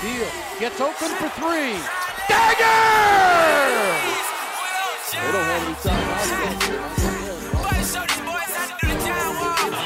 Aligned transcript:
Deal. 0.00 0.24
Gets 0.58 0.80
open 0.80 1.10
for 1.20 1.28
three. 1.36 1.76
Dagger! 2.26 2.64
They 5.12 5.28
don't 5.28 5.44
have 5.44 5.60
any 5.60 5.76
timeouts. 5.76 6.30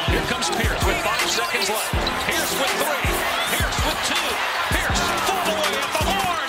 Here 0.07 0.25
comes 0.31 0.51
Pierce 0.55 0.83
with 0.87 1.03
five 1.03 1.27
seconds 1.27 1.69
left. 1.69 1.91
Pierce 2.31 2.55
with 2.55 2.75
three. 2.79 3.11
Pierce 3.59 3.79
with 3.83 3.99
two. 4.07 4.31
Pierce 4.71 5.03
full 5.27 5.51
away 5.51 5.83
at 5.83 5.91
the 5.91 6.03
horn. 6.07 6.47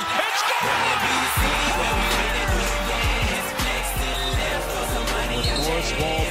It's 5.34 5.58
Morris, 5.66 5.90
Wall, 5.98 6.22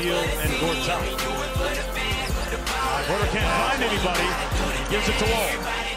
Beal, 0.00 0.16
and 0.16 0.52
Gortat. 0.64 1.04
Porter 3.06 3.28
can't 3.36 3.52
find 3.68 3.80
anybody. 3.84 4.28
He 4.80 4.88
gives 4.90 5.08
it 5.10 5.18
to 5.18 5.26
Wall. 5.28 5.89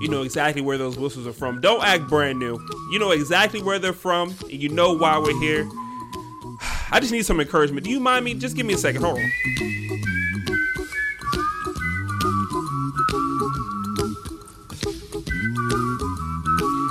You 0.00 0.08
know 0.08 0.22
exactly 0.22 0.60
where 0.60 0.76
those 0.76 0.98
whistles 0.98 1.28
are 1.28 1.32
from. 1.32 1.60
Don't 1.60 1.84
act 1.84 2.08
brand 2.08 2.40
new. 2.40 2.58
You 2.90 2.98
know 2.98 3.12
exactly 3.12 3.62
where 3.62 3.78
they're 3.78 3.92
from, 3.92 4.34
and 4.42 4.52
you 4.52 4.68
know 4.68 4.94
why 4.94 5.16
we're 5.18 5.38
here. 5.38 5.64
I 6.90 6.98
just 6.98 7.12
need 7.12 7.24
some 7.24 7.40
encouragement. 7.40 7.84
Do 7.84 7.90
you 7.90 8.00
mind 8.00 8.24
me? 8.24 8.34
Just 8.34 8.56
give 8.56 8.66
me 8.66 8.74
a 8.74 8.78
second. 8.78 9.02
Hold 9.02 9.18
on. 9.18 9.30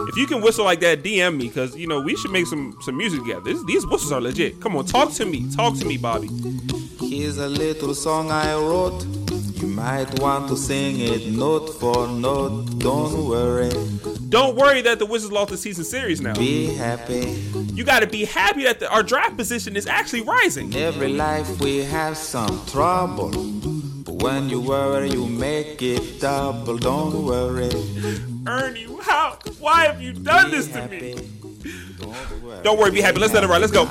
If 0.08 0.18
you 0.18 0.26
can 0.26 0.42
whistle 0.42 0.64
like 0.64 0.80
that, 0.80 1.04
DM 1.04 1.36
me 1.36 1.48
because 1.50 1.76
you 1.76 1.88
know 1.88 2.00
we 2.00 2.16
should 2.16 2.32
make 2.32 2.48
some 2.48 2.78
some 2.82 2.96
music 2.96 3.22
together. 3.24 3.42
This, 3.42 3.62
these 3.66 3.86
whistles 3.86 4.14
are 4.14 4.22
legit. 4.22 4.62
Come 4.62 4.78
on, 4.78 4.86
talk 4.86 5.12
to 5.14 5.26
me. 5.26 5.54
Talk 5.54 5.78
to 5.80 5.86
me, 5.86 5.98
Bobby. 5.98 6.30
Here's 7.22 7.38
a 7.38 7.48
little 7.48 7.94
song 7.94 8.32
I 8.32 8.56
wrote. 8.56 9.06
You 9.62 9.68
might 9.68 10.20
want 10.20 10.48
to 10.50 10.58
sing 10.58 11.00
it 11.00 11.28
note 11.32 11.68
for 11.80 12.08
note. 12.08 12.80
Don't 12.80 13.28
worry, 13.28 13.70
Don't 14.30 14.56
worry 14.56 14.82
that 14.82 14.98
the 14.98 15.06
Wizards 15.06 15.32
lost 15.32 15.52
the 15.52 15.58
season 15.58 15.84
series 15.84 16.20
now. 16.20 16.34
be 16.34 16.74
happy. 16.74 17.40
You 17.76 17.84
got 17.84 18.00
to 18.00 18.08
be 18.08 18.26
happy 18.26 18.64
that 18.64 18.80
the, 18.80 18.92
our 18.92 19.04
draft 19.04 19.38
position 19.38 19.76
is 19.76 19.86
actually 19.86 20.22
rising. 20.22 20.74
In 20.74 20.82
every 20.82 21.10
life 21.10 21.60
we 21.60 21.84
have 21.84 22.18
some 22.18 22.60
trouble. 22.66 23.30
But 23.30 24.16
when 24.24 24.50
you 24.50 24.60
worry, 24.60 25.12
you 25.12 25.28
make 25.28 25.80
it 25.84 26.20
double. 26.20 26.80
Don't 26.80 27.24
worry. 27.24 27.70
Ernie, 28.48 28.88
how? 29.04 29.38
Why 29.60 29.86
have 29.86 30.02
you 30.02 30.14
done 30.14 30.50
Be 30.50 30.58
this 30.58 30.68
to 30.70 30.82
happy. 30.82 31.00
me? 31.14 31.30
Don't 32.00 32.44
worry. 32.44 32.64
Don't 32.64 32.80
worry, 32.80 32.90
be 32.90 33.02
happy. 33.02 33.20
Let's 33.20 33.32
let 33.36 33.44
it 33.44 33.48
ride. 33.48 33.62
Let's 33.62 33.72
go. 33.72 33.86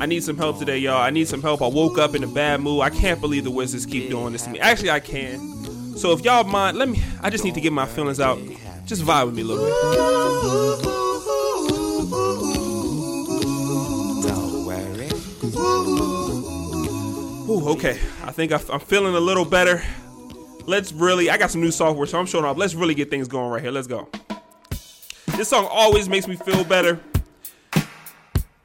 I 0.00 0.06
need 0.06 0.24
some 0.24 0.38
help 0.38 0.58
today, 0.58 0.78
y'all. 0.78 0.96
I 0.96 1.10
need 1.10 1.28
some 1.28 1.42
help. 1.42 1.60
I 1.60 1.66
woke 1.66 1.98
up 1.98 2.14
in 2.14 2.24
a 2.24 2.26
bad 2.26 2.62
mood. 2.62 2.80
I 2.80 2.88
can't 2.88 3.20
believe 3.20 3.44
the 3.44 3.50
Wizards 3.50 3.84
keep 3.84 4.08
doing 4.08 4.32
this 4.32 4.44
to 4.44 4.50
me. 4.50 4.58
Actually, 4.58 4.90
I 4.90 4.98
can. 4.98 5.38
So 5.94 6.12
if 6.12 6.24
y'all 6.24 6.42
mind, 6.42 6.78
let 6.78 6.88
me. 6.88 7.02
I 7.20 7.28
just 7.28 7.44
need 7.44 7.52
to 7.52 7.60
get 7.60 7.74
my 7.74 7.84
feelings 7.84 8.18
out. 8.18 8.38
Just 8.86 9.02
vibe 9.02 9.26
with 9.26 9.34
me 9.34 9.42
a 9.42 9.44
little 9.44 9.62
bit. 9.62 9.74
Don't. 14.26 14.80
Ooh, 17.50 17.68
okay. 17.72 17.98
I 18.24 18.32
think 18.32 18.52
I'm 18.52 18.80
feeling 18.80 19.14
a 19.14 19.20
little 19.20 19.44
better. 19.44 19.82
Let's 20.64 20.92
really. 20.92 21.28
I 21.28 21.36
got 21.36 21.50
some 21.50 21.60
new 21.60 21.70
software, 21.70 22.06
so 22.06 22.18
I'm 22.18 22.24
showing 22.24 22.46
off. 22.46 22.56
Let's 22.56 22.74
really 22.74 22.94
get 22.94 23.10
things 23.10 23.28
going 23.28 23.50
right 23.50 23.60
here. 23.60 23.70
Let's 23.70 23.86
go. 23.86 24.08
This 25.36 25.48
song 25.48 25.68
always 25.70 26.08
makes 26.08 26.26
me 26.26 26.36
feel 26.36 26.64
better. 26.64 26.98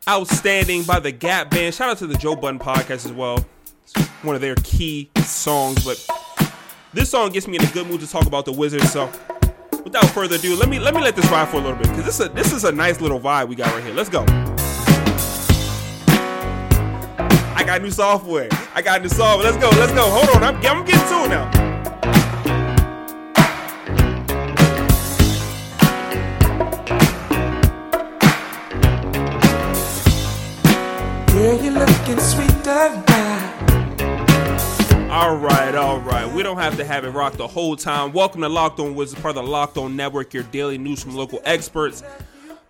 Outstanding 0.07 0.83
by 0.83 0.99
the 0.99 1.11
Gap 1.11 1.49
Band. 1.49 1.73
Shout 1.73 1.89
out 1.89 1.97
to 1.97 2.05
the 2.05 2.15
Joe 2.15 2.35
Budden 2.35 2.59
podcast 2.59 3.05
as 3.05 3.11
well. 3.11 3.43
It's 3.83 3.95
one 4.21 4.35
of 4.35 4.41
their 4.41 4.53
key 4.57 5.09
songs, 5.17 5.83
but 5.83 6.07
this 6.93 7.09
song 7.09 7.31
gets 7.31 7.47
me 7.47 7.57
in 7.57 7.63
a 7.63 7.71
good 7.71 7.87
mood 7.87 8.01
to 8.01 8.07
talk 8.07 8.27
about 8.27 8.45
the 8.45 8.51
Wizards. 8.51 8.91
So, 8.91 9.09
without 9.83 10.05
further 10.11 10.35
ado, 10.35 10.55
let 10.57 10.69
me 10.69 10.77
let 10.77 10.93
me 10.93 11.01
let 11.01 11.15
this 11.15 11.25
ride 11.31 11.49
for 11.49 11.57
a 11.57 11.61
little 11.61 11.77
bit 11.77 11.89
because 11.89 12.05
this 12.05 12.19
is 12.19 12.27
a, 12.27 12.29
this 12.29 12.53
is 12.53 12.65
a 12.65 12.71
nice 12.71 13.01
little 13.01 13.19
vibe 13.19 13.47
we 13.47 13.55
got 13.55 13.73
right 13.73 13.83
here. 13.83 13.95
Let's 13.95 14.09
go. 14.09 14.23
I 17.55 17.63
got 17.65 17.81
new 17.81 17.89
software. 17.89 18.49
I 18.75 18.83
got 18.83 19.01
new 19.01 19.09
software. 19.09 19.51
Let's 19.51 19.57
go. 19.57 19.71
Let's 19.79 19.93
go. 19.93 20.07
Hold 20.07 20.29
on. 20.35 20.43
I'm, 20.43 20.55
I'm 20.57 20.85
getting 20.85 21.07
to 21.07 21.25
it 21.25 21.29
now. 21.29 21.54
All 35.35 35.41
right, 35.41 35.75
all 35.75 35.99
right. 35.99 36.33
We 36.33 36.43
don't 36.43 36.55
have 36.55 36.77
to 36.77 36.85
have 36.85 37.03
it 37.03 37.09
rock 37.09 37.33
the 37.33 37.45
whole 37.45 37.75
time. 37.75 38.13
Welcome 38.13 38.39
to 38.39 38.47
Locked 38.47 38.79
On 38.79 38.95
Wizards, 38.95 39.21
part 39.21 39.35
of 39.35 39.43
the 39.43 39.51
Locked 39.51 39.77
On 39.77 39.93
Network, 39.93 40.33
your 40.33 40.43
daily 40.43 40.77
news 40.77 41.03
from 41.03 41.13
local 41.13 41.41
experts. 41.43 42.03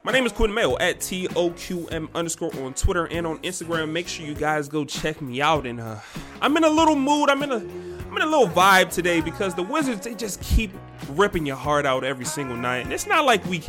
My 0.02 0.12
name 0.12 0.26
is 0.26 0.32
Quinn 0.32 0.52
Mayo 0.52 0.76
at 0.80 0.98
TOQM 1.00 2.10
underscore 2.16 2.52
on 2.64 2.74
Twitter 2.74 3.06
and 3.06 3.28
on 3.28 3.38
Instagram. 3.44 3.92
Make 3.92 4.08
sure 4.08 4.26
you 4.26 4.34
guys 4.34 4.68
go 4.68 4.84
check 4.84 5.22
me 5.22 5.44
out. 5.44 5.68
And 5.68 5.80
uh, 5.80 6.00
I'm 6.42 6.58
in 6.58 6.64
a 6.64 6.70
little 6.70 6.96
mood. 6.96 7.30
I'm 7.30 7.44
in 7.44 7.52
a 7.52 7.58
I'm 7.58 8.16
in 8.16 8.24
a 8.24 8.26
little 8.26 8.48
vibe 8.48 8.90
today 8.90 9.22
because 9.22 9.54
the 9.54 9.62
Wizards 9.62 10.04
they 10.04 10.16
just 10.16 10.42
keep 10.42 10.72
ripping 11.10 11.46
your 11.46 11.58
heart 11.58 11.86
out 11.86 12.04
every 12.04 12.26
single 12.26 12.58
night. 12.58 12.80
And 12.80 12.92
it's 12.92 13.06
not 13.06 13.26
like 13.26 13.46
we 13.46 13.62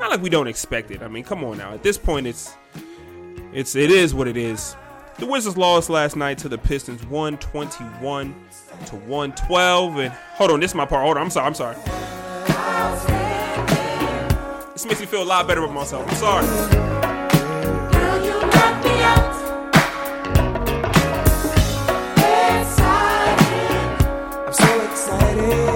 not 0.00 0.10
like 0.10 0.22
we 0.22 0.30
don't 0.30 0.48
expect 0.48 0.90
it. 0.90 1.02
I 1.02 1.08
mean, 1.08 1.22
come 1.22 1.44
on 1.44 1.58
now. 1.58 1.74
At 1.74 1.82
this 1.82 1.98
point, 1.98 2.26
it's 2.26 2.54
it's 3.52 3.76
it 3.76 3.90
is 3.90 4.14
what 4.14 4.26
it 4.26 4.38
is. 4.38 4.74
The 5.18 5.26
Wizards 5.26 5.56
lost 5.56 5.88
last 5.90 6.16
night 6.16 6.38
to 6.38 6.48
the 6.48 6.58
Pistons 6.58 7.04
121 7.06 8.34
to 8.86 8.96
112. 8.96 9.98
And 9.98 10.12
hold 10.12 10.50
on, 10.50 10.60
this 10.60 10.72
is 10.72 10.74
my 10.74 10.84
part. 10.84 11.04
Hold 11.04 11.16
on, 11.16 11.22
I'm 11.24 11.30
sorry, 11.30 11.46
I'm 11.46 11.54
sorry. 11.54 11.76
This 14.72 14.84
makes 14.84 15.00
me 15.00 15.06
feel 15.06 15.22
a 15.22 15.24
lot 15.24 15.46
better 15.46 15.62
with 15.62 15.70
myself. 15.70 16.08
I'm 16.08 16.16
sorry. 16.16 16.44
I'm 24.46 24.52
so 24.52 24.80
excited. 24.90 25.68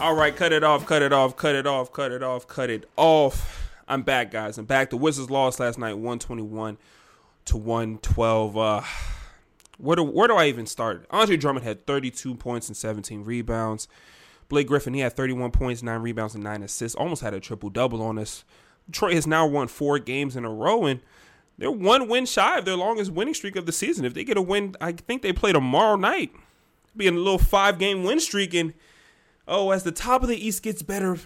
All 0.00 0.14
right, 0.14 0.36
cut 0.36 0.52
it 0.52 0.62
off, 0.62 0.86
cut 0.86 1.02
it 1.02 1.12
off, 1.12 1.36
cut 1.36 1.56
it 1.56 1.66
off, 1.66 1.92
cut 1.92 2.12
it 2.12 2.22
off, 2.22 2.46
cut 2.46 2.70
it 2.70 2.88
off. 2.96 3.63
I'm 3.86 4.02
back, 4.02 4.30
guys. 4.30 4.56
I'm 4.56 4.64
back. 4.64 4.90
The 4.90 4.96
Wizards 4.96 5.30
lost 5.30 5.60
last 5.60 5.78
night 5.78 5.94
121 5.94 6.78
to 7.46 7.56
112. 7.56 8.56
Uh, 8.56 8.82
where 9.76 9.96
do, 9.96 10.02
where 10.02 10.28
do 10.28 10.34
I 10.36 10.46
even 10.46 10.66
start? 10.66 11.06
Andre 11.10 11.36
Drummond 11.36 11.64
had 11.64 11.86
32 11.86 12.34
points 12.36 12.68
and 12.68 12.76
17 12.76 13.24
rebounds. 13.24 13.86
Blake 14.48 14.68
Griffin, 14.68 14.94
he 14.94 15.00
had 15.00 15.14
31 15.14 15.50
points, 15.50 15.82
9 15.82 16.00
rebounds, 16.00 16.34
and 16.34 16.44
9 16.44 16.62
assists. 16.62 16.96
Almost 16.96 17.22
had 17.22 17.34
a 17.34 17.40
triple 17.40 17.70
double 17.70 18.02
on 18.02 18.18
us. 18.18 18.44
Detroit 18.86 19.14
has 19.14 19.26
now 19.26 19.46
won 19.46 19.68
four 19.68 19.98
games 19.98 20.36
in 20.36 20.44
a 20.44 20.50
row, 20.50 20.84
and 20.84 21.00
they're 21.58 21.70
one 21.70 22.08
win 22.08 22.26
shy 22.26 22.58
of 22.58 22.64
their 22.64 22.76
longest 22.76 23.10
winning 23.10 23.34
streak 23.34 23.56
of 23.56 23.66
the 23.66 23.72
season. 23.72 24.04
If 24.04 24.14
they 24.14 24.24
get 24.24 24.36
a 24.36 24.42
win, 24.42 24.76
I 24.80 24.92
think 24.92 25.22
they 25.22 25.32
play 25.32 25.52
tomorrow 25.52 25.96
night. 25.96 26.32
Be 26.96 27.06
in 27.06 27.14
a 27.14 27.18
little 27.18 27.38
five 27.38 27.78
game 27.78 28.04
win 28.04 28.20
streak, 28.20 28.54
and 28.54 28.74
oh, 29.48 29.70
as 29.70 29.82
the 29.82 29.92
top 29.92 30.22
of 30.22 30.28
the 30.28 30.46
East 30.46 30.62
gets 30.62 30.82
better, 30.82 31.18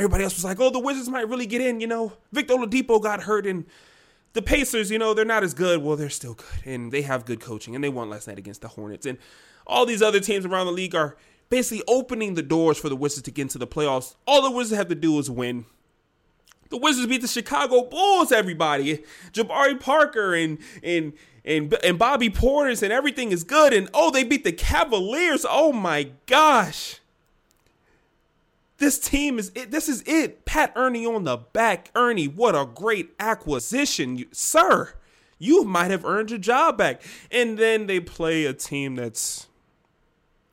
everybody 0.00 0.24
else 0.24 0.34
was 0.34 0.44
like, 0.44 0.58
oh, 0.60 0.70
the 0.70 0.78
Wizards 0.78 1.08
might 1.08 1.28
really 1.28 1.46
get 1.46 1.60
in. 1.60 1.80
You 1.80 1.86
know, 1.86 2.12
Victor 2.32 2.54
Oladipo 2.54 3.02
got 3.02 3.22
hurt, 3.22 3.46
and 3.46 3.66
the 4.32 4.42
Pacers, 4.42 4.90
you 4.90 4.98
know, 4.98 5.14
they're 5.14 5.24
not 5.24 5.44
as 5.44 5.54
good. 5.54 5.82
Well, 5.82 5.96
they're 5.96 6.10
still 6.10 6.34
good, 6.34 6.66
and 6.66 6.90
they 6.90 7.02
have 7.02 7.24
good 7.24 7.40
coaching, 7.40 7.74
and 7.74 7.84
they 7.84 7.88
won 7.88 8.08
last 8.08 8.26
night 8.26 8.38
against 8.38 8.62
the 8.62 8.68
Hornets, 8.68 9.06
and 9.06 9.18
all 9.66 9.86
these 9.86 10.02
other 10.02 10.20
teams 10.20 10.44
around 10.46 10.66
the 10.66 10.72
league 10.72 10.94
are 10.94 11.16
basically 11.50 11.84
opening 11.86 12.34
the 12.34 12.42
doors 12.42 12.78
for 12.78 12.88
the 12.88 12.96
Wizards 12.96 13.22
to 13.22 13.30
get 13.30 13.42
into 13.42 13.58
the 13.58 13.66
playoffs. 13.66 14.14
All 14.26 14.42
the 14.42 14.50
Wizards 14.50 14.78
have 14.78 14.88
to 14.88 14.94
do 14.94 15.18
is 15.18 15.30
win. 15.30 15.66
The 16.70 16.76
Wizards 16.76 17.08
beat 17.08 17.20
the 17.20 17.28
Chicago 17.28 17.82
Bulls, 17.82 18.32
everybody. 18.32 19.04
Jabari 19.32 19.78
Parker 19.78 20.34
and 20.34 20.58
and 20.84 21.12
and 21.44 21.76
and 21.82 21.98
Bobby 21.98 22.30
Portis 22.30 22.82
and 22.82 22.92
everything 22.92 23.32
is 23.32 23.42
good. 23.42 23.72
And 23.72 23.90
oh, 23.92 24.12
they 24.12 24.22
beat 24.22 24.44
the 24.44 24.52
Cavaliers. 24.52 25.44
Oh 25.48 25.72
my 25.72 26.12
gosh. 26.26 26.99
This 28.80 28.98
team 28.98 29.38
is 29.38 29.52
it. 29.54 29.70
This 29.70 29.90
is 29.90 30.02
it. 30.06 30.46
Pat 30.46 30.72
Ernie 30.74 31.04
on 31.04 31.24
the 31.24 31.36
back. 31.36 31.90
Ernie, 31.94 32.26
what 32.26 32.56
a 32.56 32.64
great 32.64 33.10
acquisition, 33.20 34.16
you, 34.16 34.26
sir. 34.32 34.94
You 35.38 35.64
might 35.64 35.90
have 35.90 36.04
earned 36.04 36.30
your 36.30 36.38
job 36.38 36.78
back. 36.78 37.02
And 37.30 37.58
then 37.58 37.86
they 37.86 38.00
play 38.00 38.46
a 38.46 38.54
team 38.54 38.96
that's 38.96 39.48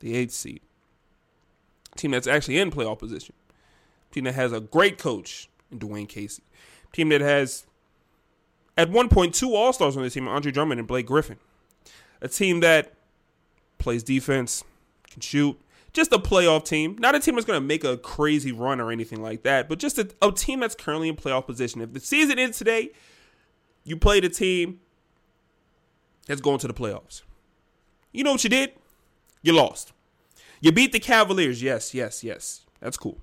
the 0.00 0.14
eighth 0.14 0.32
seed. 0.32 0.60
Team 1.96 2.10
that's 2.10 2.26
actually 2.26 2.58
in 2.58 2.70
playoff 2.70 2.98
position. 2.98 3.34
Team 4.12 4.24
that 4.24 4.34
has 4.34 4.52
a 4.52 4.60
great 4.60 4.98
coach 4.98 5.48
in 5.72 5.78
Dwane 5.78 6.06
Casey. 6.06 6.42
Team 6.92 7.08
that 7.08 7.22
has 7.22 7.64
at 8.76 8.90
one 8.90 9.08
point 9.08 9.34
two 9.34 9.54
All 9.54 9.72
Stars 9.72 9.96
on 9.96 10.02
the 10.02 10.10
team, 10.10 10.28
Andre 10.28 10.52
Drummond 10.52 10.78
and 10.78 10.86
Blake 10.86 11.06
Griffin. 11.06 11.38
A 12.20 12.28
team 12.28 12.60
that 12.60 12.92
plays 13.78 14.02
defense, 14.02 14.64
can 15.10 15.22
shoot, 15.22 15.58
just 15.92 16.12
a 16.12 16.18
playoff 16.18 16.64
team. 16.64 16.96
Not 16.98 17.14
a 17.14 17.20
team 17.20 17.34
that's 17.34 17.46
going 17.46 17.60
to 17.60 17.66
make 17.66 17.84
a 17.84 17.96
crazy 17.96 18.52
run 18.52 18.80
or 18.80 18.90
anything 18.90 19.22
like 19.22 19.42
that, 19.42 19.68
but 19.68 19.78
just 19.78 19.98
a, 19.98 20.08
a, 20.22 20.32
team 20.32 20.60
that's 20.60 20.74
currently 20.74 21.08
in 21.08 21.16
playoff 21.16 21.46
position. 21.46 21.80
If 21.80 21.92
the 21.92 22.00
season 22.00 22.38
ends 22.38 22.58
today, 22.58 22.90
you 23.84 23.96
played 23.96 24.24
a 24.24 24.28
team 24.28 24.80
that's 26.26 26.40
going 26.40 26.58
to 26.58 26.68
the 26.68 26.74
playoffs. 26.74 27.22
You 28.12 28.24
know 28.24 28.32
what 28.32 28.44
you 28.44 28.50
did? 28.50 28.72
You 29.42 29.52
lost. 29.52 29.92
You 30.60 30.72
beat 30.72 30.92
the 30.92 31.00
Cavaliers. 31.00 31.62
Yes, 31.62 31.94
yes, 31.94 32.24
yes. 32.24 32.66
That's 32.80 32.96
cool. 32.96 33.18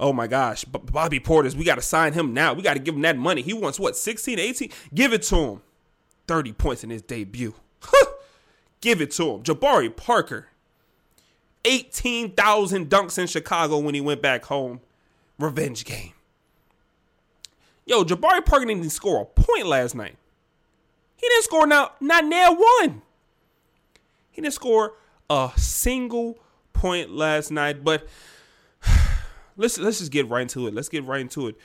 Oh 0.00 0.12
my 0.12 0.26
gosh, 0.26 0.64
Bobby 0.64 1.20
Portis, 1.20 1.54
we 1.54 1.64
got 1.64 1.76
to 1.76 1.82
sign 1.82 2.12
him 2.12 2.34
now. 2.34 2.54
We 2.54 2.62
got 2.62 2.74
to 2.74 2.80
give 2.80 2.94
him 2.94 3.02
that 3.02 3.16
money. 3.16 3.40
He 3.40 3.52
wants 3.52 3.78
what, 3.78 3.96
16, 3.96 4.38
18? 4.38 4.70
Give 4.92 5.12
it 5.12 5.22
to 5.22 5.36
him. 5.36 5.62
30 6.26 6.52
points 6.54 6.82
in 6.82 6.90
his 6.90 7.02
debut. 7.02 7.54
give 8.80 9.00
it 9.00 9.12
to 9.12 9.34
him. 9.34 9.42
Jabari 9.42 9.94
Parker, 9.94 10.48
18,000 11.64 12.88
dunks 12.88 13.18
in 13.18 13.26
Chicago 13.26 13.78
when 13.78 13.94
he 13.94 14.00
went 14.00 14.22
back 14.22 14.44
home. 14.44 14.80
Revenge 15.38 15.84
game. 15.84 16.12
Yo, 17.84 18.04
Jabari 18.04 18.44
Parker 18.44 18.64
didn't 18.64 18.90
score 18.90 19.22
a 19.22 19.24
point 19.24 19.66
last 19.66 19.94
night. 19.94 20.16
He 21.16 21.28
didn't 21.28 21.44
score 21.44 21.66
now, 21.66 21.92
not 22.00 22.24
near 22.24 22.50
one. 22.50 23.02
He 24.30 24.40
didn't 24.40 24.54
score 24.54 24.94
a 25.28 25.50
single 25.56 26.38
point 26.72 27.10
last 27.10 27.50
night, 27.50 27.84
but 27.84 28.06
let's 29.56 29.78
let's 29.78 29.98
just 29.98 30.12
get 30.12 30.28
right 30.28 30.42
into 30.42 30.66
it. 30.66 30.74
Let's 30.74 30.88
get 30.88 31.04
right 31.04 31.20
into 31.20 31.48
it. 31.48 31.56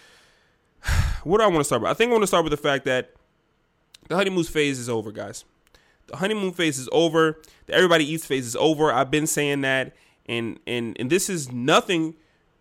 What 1.23 1.39
do 1.39 1.43
I 1.43 1.47
want 1.47 1.59
to 1.59 1.63
start 1.65 1.81
with? 1.81 1.91
I 1.91 1.93
think 1.93 2.09
I 2.09 2.13
want 2.13 2.23
to 2.23 2.27
start 2.27 2.45
with 2.45 2.51
the 2.51 2.57
fact 2.57 2.85
that 2.85 3.11
the 4.07 4.15
honeymoon 4.15 4.45
phase 4.45 4.79
is 4.79 4.87
over, 4.87 5.11
guys 5.11 5.43
the 6.07 6.17
honeymoon 6.17 6.53
phase 6.53 6.79
is 6.79 6.89
over. 6.91 7.39
The 7.65 7.73
everybody 7.73 8.05
eats 8.05 8.25
phase 8.25 8.45
is 8.45 8.55
over. 8.55 8.91
I've 8.91 9.11
been 9.11 9.27
saying 9.27 9.61
that, 9.61 9.95
and 10.25 10.59
and 10.65 10.95
and 10.99 11.09
this 11.09 11.29
is 11.29 11.51
nothing 11.51 12.15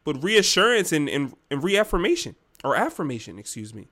but 0.05 0.23
reassurance 0.23 0.93
and 0.93 1.09
and, 1.09 1.35
and 1.51 1.63
reaffirmation 1.63 2.37
or 2.65 2.77
affirmation, 2.77 3.39
excuse 3.39 3.75
me. 3.75 3.89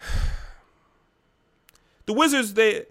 The 2.06 2.12
Wizards, 2.12 2.52
they 2.52 2.84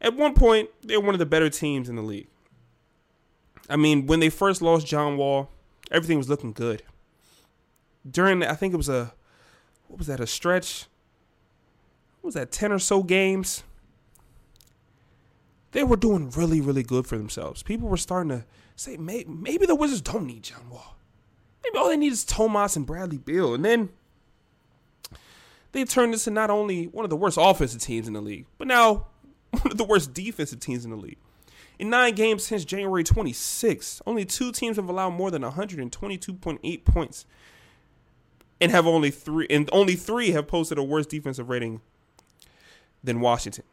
at 0.00 0.16
one 0.16 0.34
point 0.34 0.70
they're 0.82 0.98
one 0.98 1.14
of 1.14 1.20
the 1.20 1.26
better 1.26 1.48
teams 1.48 1.88
in 1.88 1.94
the 1.94 2.02
league. 2.02 2.26
I 3.68 3.76
mean, 3.76 4.06
when 4.06 4.18
they 4.18 4.28
first 4.28 4.60
lost 4.60 4.88
John 4.88 5.16
Wall, 5.16 5.48
everything 5.92 6.18
was 6.18 6.28
looking 6.28 6.52
good. 6.52 6.82
During 8.10 8.42
I 8.42 8.54
think 8.54 8.74
it 8.74 8.76
was 8.76 8.88
a 8.88 9.12
what 9.86 9.98
was 9.98 10.08
that 10.08 10.18
a 10.18 10.26
stretch? 10.26 10.86
What 12.20 12.28
was 12.28 12.34
that 12.34 12.50
ten 12.50 12.72
or 12.72 12.80
so 12.80 13.04
games? 13.04 13.62
They 15.72 15.84
were 15.84 15.96
doing 15.96 16.30
really, 16.30 16.60
really 16.60 16.82
good 16.82 17.06
for 17.06 17.16
themselves. 17.16 17.62
People 17.62 17.88
were 17.88 17.96
starting 17.96 18.30
to 18.30 18.44
say, 18.76 18.96
maybe, 18.96 19.30
maybe 19.30 19.66
the 19.66 19.74
Wizards 19.74 20.00
don't 20.00 20.26
need 20.26 20.42
John 20.42 20.68
Wall. 20.68 20.96
Maybe 21.62 21.78
all 21.78 21.88
they 21.88 21.96
need 21.96 22.12
is 22.12 22.24
Tomas 22.24 22.76
and 22.76 22.86
Bradley 22.86 23.18
Beal. 23.18 23.54
And 23.54 23.64
then 23.64 23.90
they 25.72 25.84
turned 25.84 26.12
this 26.12 26.26
into 26.26 26.34
not 26.34 26.50
only 26.50 26.86
one 26.86 27.04
of 27.04 27.10
the 27.10 27.16
worst 27.16 27.38
offensive 27.40 27.80
teams 27.80 28.08
in 28.08 28.14
the 28.14 28.20
league, 28.20 28.46
but 28.58 28.66
now 28.66 29.06
one 29.50 29.70
of 29.70 29.78
the 29.78 29.84
worst 29.84 30.12
defensive 30.12 30.60
teams 30.60 30.84
in 30.84 30.90
the 30.90 30.96
league. 30.96 31.18
In 31.78 31.88
nine 31.88 32.14
games 32.14 32.44
since 32.44 32.64
January 32.64 33.04
26, 33.04 34.02
only 34.06 34.26
two 34.26 34.52
teams 34.52 34.76
have 34.76 34.88
allowed 34.88 35.10
more 35.10 35.30
than 35.30 35.42
122.8 35.42 36.84
points, 36.84 37.24
and 38.60 38.70
have 38.70 38.86
only 38.86 39.10
three, 39.10 39.46
and 39.48 39.66
only 39.72 39.94
three 39.94 40.32
have 40.32 40.46
posted 40.46 40.76
a 40.76 40.82
worse 40.82 41.06
defensive 41.06 41.48
rating 41.48 41.80
than 43.02 43.20
Washington 43.20 43.64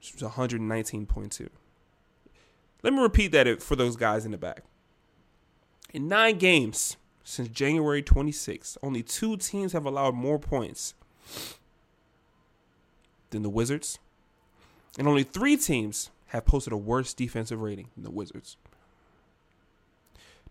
was 0.00 0.22
119.2. 0.22 1.48
Let 2.82 2.92
me 2.92 3.00
repeat 3.02 3.32
that 3.32 3.62
for 3.62 3.76
those 3.76 3.96
guys 3.96 4.24
in 4.24 4.30
the 4.30 4.38
back. 4.38 4.62
In 5.92 6.08
nine 6.08 6.38
games 6.38 6.96
since 7.24 7.48
January 7.48 8.02
26th, 8.02 8.76
only 8.82 9.02
two 9.02 9.36
teams 9.36 9.72
have 9.72 9.84
allowed 9.84 10.14
more 10.14 10.38
points 10.38 10.94
than 13.30 13.42
the 13.42 13.50
Wizards, 13.50 13.98
and 14.98 15.06
only 15.06 15.22
three 15.22 15.56
teams 15.56 16.10
have 16.28 16.44
posted 16.44 16.72
a 16.72 16.76
worse 16.76 17.12
defensive 17.12 17.60
rating 17.60 17.88
than 17.94 18.04
the 18.04 18.10
Wizards. 18.10 18.56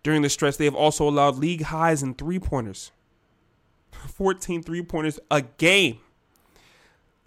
During 0.03 0.21
the 0.21 0.29
stretch, 0.29 0.57
they 0.57 0.65
have 0.65 0.75
also 0.75 1.07
allowed 1.07 1.35
league 1.37 1.63
highs 1.63 2.03
in 2.03 2.13
three 2.13 2.39
pointers 2.39 2.91
14 3.91 4.63
three 4.63 4.81
pointers 4.81 5.19
a 5.31 5.41
game, 5.41 5.99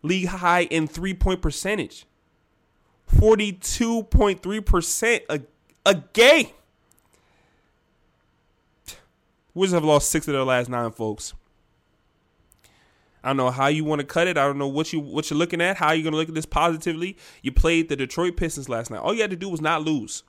league 0.02 0.28
high 0.28 0.64
in 0.64 0.86
three 0.86 1.14
point 1.14 1.42
percentage. 1.42 2.06
42.3% 3.16 5.20
a, 5.28 5.40
a 5.84 5.94
game. 6.12 6.46
Wizards 9.54 9.74
have 9.74 9.84
lost 9.84 10.10
six 10.10 10.26
of 10.28 10.32
their 10.32 10.44
last 10.44 10.68
nine, 10.68 10.92
folks. 10.92 11.34
I 13.22 13.28
don't 13.28 13.36
know 13.36 13.50
how 13.50 13.68
you 13.68 13.84
want 13.84 14.00
to 14.00 14.06
cut 14.06 14.26
it. 14.26 14.36
I 14.36 14.44
don't 14.44 14.58
know 14.58 14.66
what 14.66 14.92
you 14.92 14.98
what 14.98 15.30
you're 15.30 15.38
looking 15.38 15.60
at. 15.60 15.76
How 15.76 15.92
you're 15.92 16.02
gonna 16.02 16.16
look 16.16 16.28
at 16.28 16.34
this 16.34 16.46
positively. 16.46 17.16
You 17.40 17.52
played 17.52 17.88
the 17.88 17.94
Detroit 17.94 18.36
Pistons 18.36 18.68
last 18.68 18.90
night. 18.90 18.98
All 18.98 19.14
you 19.14 19.20
had 19.20 19.30
to 19.30 19.36
do 19.36 19.48
was 19.48 19.60
not 19.60 19.82
lose. 19.82 20.24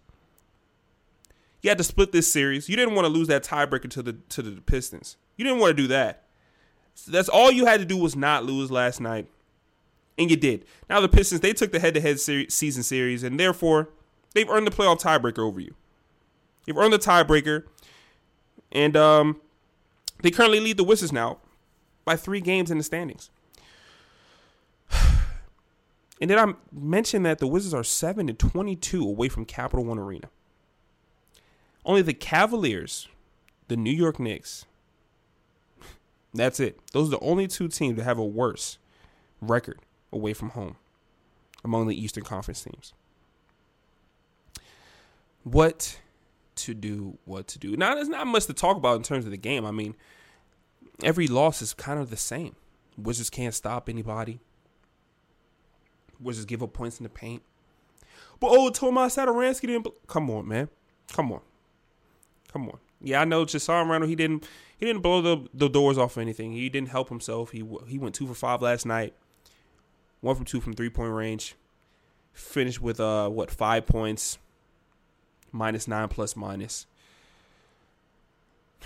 You 1.62 1.69
had 1.69 1.79
to 1.79 1.83
split 1.83 2.12
this 2.12 2.31
series. 2.31 2.69
You 2.69 2.75
didn't 2.75 2.94
want 2.94 3.06
to 3.06 3.09
lose 3.09 3.27
that 3.29 3.44
tiebreaker 3.44 3.89
to 3.91 4.03
the 4.03 4.13
to 4.13 4.44
the 4.44 4.62
Pistons. 4.62 5.18
You 5.38 5.45
didn't 5.45 5.59
want 5.59 5.75
to 5.75 5.81
do 5.81 5.88
that. 5.88 6.25
So 6.94 7.12
that's 7.12 7.29
all 7.29 7.51
you 7.51 7.65
had 7.65 7.79
to 7.79 7.86
do 7.86 7.97
was 7.97 8.15
not 8.15 8.44
lose 8.44 8.69
last 8.69 9.01
night 9.01 9.27
and 10.18 10.30
you 10.30 10.38
did. 10.38 10.65
Now 10.89 11.01
the 11.01 11.10
Pistons 11.10 11.42
they 11.42 11.54
took 11.54 11.71
the 11.71 11.80
head-to-head 11.80 12.19
season 12.19 12.83
series, 12.83 13.24
and 13.24 13.39
therefore 13.39 13.89
they've 14.34 14.50
earned 14.50 14.67
the 14.67 14.72
playoff 14.72 15.01
tiebreaker 15.01 15.39
over 15.39 15.60
you. 15.60 15.75
You've 16.65 16.77
earned 16.77 16.93
the 16.93 17.00
tiebreaker, 17.00 17.63
and 18.72 18.96
um, 18.96 19.41
they 20.22 20.32
currently 20.32 20.60
lead 20.60 20.77
the 20.77 20.84
Wizards 20.84 21.12
now 21.12 21.39
by 22.05 22.15
three 22.15 22.41
games 22.41 22.72
in 22.72 22.77
the 22.77 22.84
standings. 22.84 23.29
And 26.22 26.29
then 26.29 26.39
I 26.39 26.53
mentioned 26.72 27.25
that 27.25 27.39
the 27.39 27.48
Wizards 27.48 27.74
are 27.74 27.84
seven 27.84 28.29
and 28.29 28.39
twenty-two 28.39 29.05
away 29.05 29.27
from 29.27 29.43
Capital 29.43 29.84
One 29.84 30.00
Arena. 30.00 30.29
Only 31.84 32.01
the 32.01 32.13
Cavaliers, 32.13 33.10
the 33.67 33.75
New 33.75 33.91
York 33.91 34.20
Knicks. 34.20 34.65
That's 36.34 36.62
it. 36.62 36.79
Those 36.93 37.10
are 37.10 37.17
the 37.17 37.20
only 37.20 37.48
two 37.48 37.67
teams 37.67 37.98
that 37.98 38.03
have 38.03 38.20
a 38.20 38.24
worse 38.24 38.77
record 39.41 39.79
away 40.13 40.34
from 40.34 40.51
home 40.51 40.75
among 41.63 41.88
the 41.88 42.01
Eastern 42.01 42.24
Conference 42.24 42.63
teams. 42.63 42.93
What 45.43 46.00
to 46.55 46.74
do, 46.74 47.17
what 47.25 47.48
to 47.50 47.60
do. 47.60 47.75
Now, 47.75 47.96
there's 47.96 48.10
not 48.10 48.27
much 48.27 48.46
to 48.46 48.53
talk 48.53 48.77
about 48.77 48.98
in 48.98 49.03
terms 49.03 49.25
of 49.25 49.32
the 49.32 49.38
game. 49.38 49.65
I 49.65 49.72
mean, 49.72 49.96
every 51.03 51.27
loss 51.27 51.62
is 51.62 51.74
kind 51.74 52.00
of 52.00 52.10
the 52.10 52.17
same. 52.17 52.55
Wizards 52.98 53.29
can't 53.29 53.53
stop 53.53 53.89
anybody. 53.89 54.39
Wizards 56.20 56.46
give 56.46 56.63
up 56.63 56.74
points 56.74 57.00
in 57.00 57.03
the 57.03 57.10
paint. 57.10 57.41
But 58.39 58.51
oh, 58.51 58.70
Tomas 58.70 59.15
Satoransky 59.15 59.67
didn't. 59.67 59.88
Come 60.08 60.29
on, 60.29 60.48
man. 60.48 60.70
Come 61.12 61.32
on. 61.32 61.41
Come 62.51 62.70
on. 62.70 62.77
Yeah, 63.01 63.22
I 63.22 63.25
know 63.25 63.46
Jasson 63.46 63.89
Randle. 63.89 64.08
He 64.08 64.15
didn't. 64.15 64.48
He 64.77 64.86
didn't 64.86 65.01
blow 65.01 65.22
the, 65.22 65.48
the 65.53 65.70
doors 65.70 65.98
off 65.98 66.17
or 66.17 66.22
anything. 66.22 66.51
He 66.53 66.70
didn't 66.70 66.89
help 66.89 67.10
himself. 67.10 67.51
He 67.51 67.63
he 67.88 67.98
went 67.98 68.15
two 68.15 68.27
for 68.27 68.34
five 68.34 68.62
last 68.62 68.86
night 68.86 69.13
one 70.24 70.36
from 70.36 70.46
two 70.46 70.62
from 70.62 70.74
three 70.74 70.89
point 70.89 71.12
range. 71.12 71.56
Finished 72.32 72.82
with 72.82 73.00
uh 73.00 73.30
what 73.30 73.51
five 73.51 73.86
points, 73.86 74.39
minus 75.51 75.88
nine 75.88 76.08
plus 76.08 76.36
minus. 76.36 76.88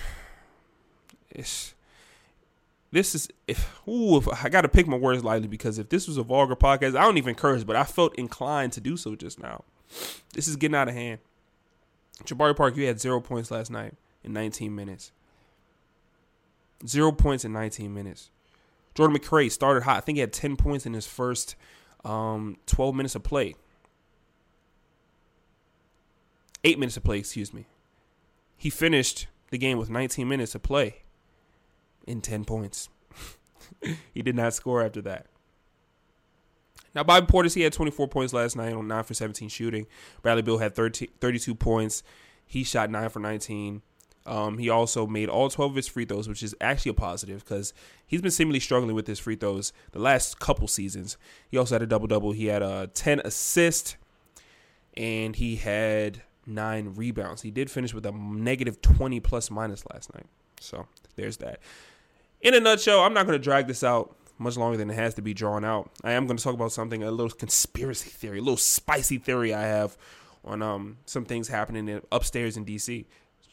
It's 1.30 1.76
this 2.92 3.14
is 3.14 3.28
if 3.48 3.70
ooh 3.88 4.18
if 4.18 4.28
I 4.28 4.50
got 4.50 4.62
to 4.62 4.70
pick 4.70 4.88
my 4.88 4.98
words 4.98 5.24
lightly 5.24 5.48
because 5.48 5.78
if 5.78 5.90
this 5.90 6.08
was 6.08 6.18
a 6.18 6.24
vulgar 6.24 6.56
podcast, 6.56 6.98
I 6.98 7.04
don't 7.04 7.18
even 7.18 7.36
curse, 7.36 7.64
but 7.64 7.76
I 7.76 7.84
felt 7.84 8.16
inclined 8.16 8.74
to 8.74 8.82
do 8.82 8.98
so 8.98 9.16
just 9.16 9.40
now. 9.40 9.64
This 10.34 10.48
is 10.48 10.56
getting 10.56 10.76
out 10.76 10.88
of 10.88 10.94
hand. 10.94 11.20
Jabari 12.24 12.56
Park, 12.56 12.76
you 12.76 12.86
had 12.86 13.00
zero 13.00 13.20
points 13.20 13.50
last 13.50 13.72
night 13.72 13.96
in 14.24 14.34
19 14.34 14.76
minutes. 14.76 15.12
Zero 16.86 17.12
points 17.12 17.44
in 17.44 17.54
19 17.54 17.92
minutes. 17.92 18.30
Jordan 18.98 19.16
McRae 19.16 19.52
started 19.52 19.84
hot. 19.84 19.98
I 19.98 20.00
think 20.00 20.16
he 20.16 20.22
had 20.22 20.34
10 20.34 20.56
points 20.56 20.88
in 20.88 20.94
his 20.94 21.06
first 21.06 21.56
um, 22.04 22.58
12 22.66 22.96
minutes 22.96 23.14
of 23.14 23.22
play. 23.22 23.54
Eight 26.64 26.80
minutes 26.80 26.98
of 26.98 27.04
play, 27.04 27.20
excuse 27.20 27.54
me. 27.54 27.68
He 28.58 28.72
finished 28.72 29.28
the 29.52 29.60
game 29.60 29.78
with 29.78 29.92
19 29.92 30.28
minutes 30.28 30.56
of 30.56 30.64
play 30.64 31.04
in 32.08 32.22
10 32.22 32.44
points. 32.44 32.90
he 34.16 34.24
did 34.24 34.36
not 34.36 34.56
score 34.56 34.84
after 34.84 35.04
that. 35.04 35.28
Now, 36.96 37.04
Bobby 37.04 37.28
Portis, 37.28 37.54
he 37.54 37.62
had 37.62 37.74
24 37.74 38.08
points 38.08 38.34
last 38.34 38.56
night 38.56 38.74
on 38.74 38.88
9 38.88 39.04
for 39.04 39.14
17 39.14 39.48
shooting. 39.50 39.86
Bradley 40.24 40.42
Beal 40.42 40.58
had 40.58 40.74
30, 40.74 41.12
32 41.22 41.54
points. 41.54 42.02
He 42.48 42.64
shot 42.64 42.90
9 42.90 43.10
for 43.10 43.20
19. 43.20 43.84
Um, 44.28 44.58
he 44.58 44.70
also 44.70 45.08
made 45.08 45.30
all 45.30 45.50
12 45.50 45.72
of 45.72 45.76
his 45.76 45.88
free 45.88 46.06
throws, 46.06 46.28
which 46.28 46.44
is 46.44 46.54
actually 46.60 46.92
a 46.92 46.96
positive 46.96 47.44
because 47.44 47.74
he's 48.06 48.22
been 48.22 48.32
seemingly 48.32 48.60
struggling 48.60 48.94
with 48.94 49.08
his 49.08 49.20
free 49.20 49.36
throws 49.36 49.72
the 49.92 50.00
last 50.00 50.40
couple 50.40 50.68
seasons. 50.68 51.18
He 51.50 51.58
also 51.58 51.76
had 51.76 51.82
a 51.82 51.88
double 51.88 52.08
double. 52.08 52.34
He 52.34 52.48
had 52.48 52.62
a 52.62 52.88
10 52.94 53.22
assist 53.24 53.96
and 54.96 55.36
he 55.36 55.56
had 55.56 56.24
nine 56.46 56.94
rebounds. 56.96 57.42
He 57.42 57.52
did 57.52 57.72
finish 57.72 57.94
with 57.94 58.06
a 58.06 58.12
negative 58.12 58.82
20 58.82 59.20
plus 59.20 59.50
minus 59.50 59.86
last 59.94 60.14
night. 60.14 60.26
So 60.60 60.88
there's 61.16 61.38
that. 61.38 61.60
In 62.42 62.54
a 62.54 62.60
nutshell, 62.60 63.02
I'm 63.02 63.14
not 63.14 63.26
going 63.26 63.38
to 63.38 63.44
drag 63.44 63.68
this 63.68 63.84
out 63.84 64.16
much 64.38 64.58
longer 64.58 64.78
than 64.78 64.90
it 64.90 64.96
has 64.96 65.14
to 65.16 65.22
be 65.22 65.34
drawn 65.34 65.66
out. 65.66 65.90
I 66.04 66.12
am 66.12 66.28
going 66.28 66.38
to 66.38 66.44
talk 66.44 66.54
about 66.54 66.72
something, 66.72 67.04
a 67.04 67.12
little 67.12 67.36
conspiracy 67.36 68.10
theory, 68.10 68.40
a 68.40 68.42
little 68.42 68.58
spicy 68.58 69.18
theory 69.18 69.54
I 69.54 69.64
have 69.64 69.98
on 70.46 70.62
um, 70.62 70.98
some 71.06 71.26
things 71.26 71.48
happening 71.48 72.02
upstairs 72.12 72.58
in 72.58 72.66
DC. 72.66 73.06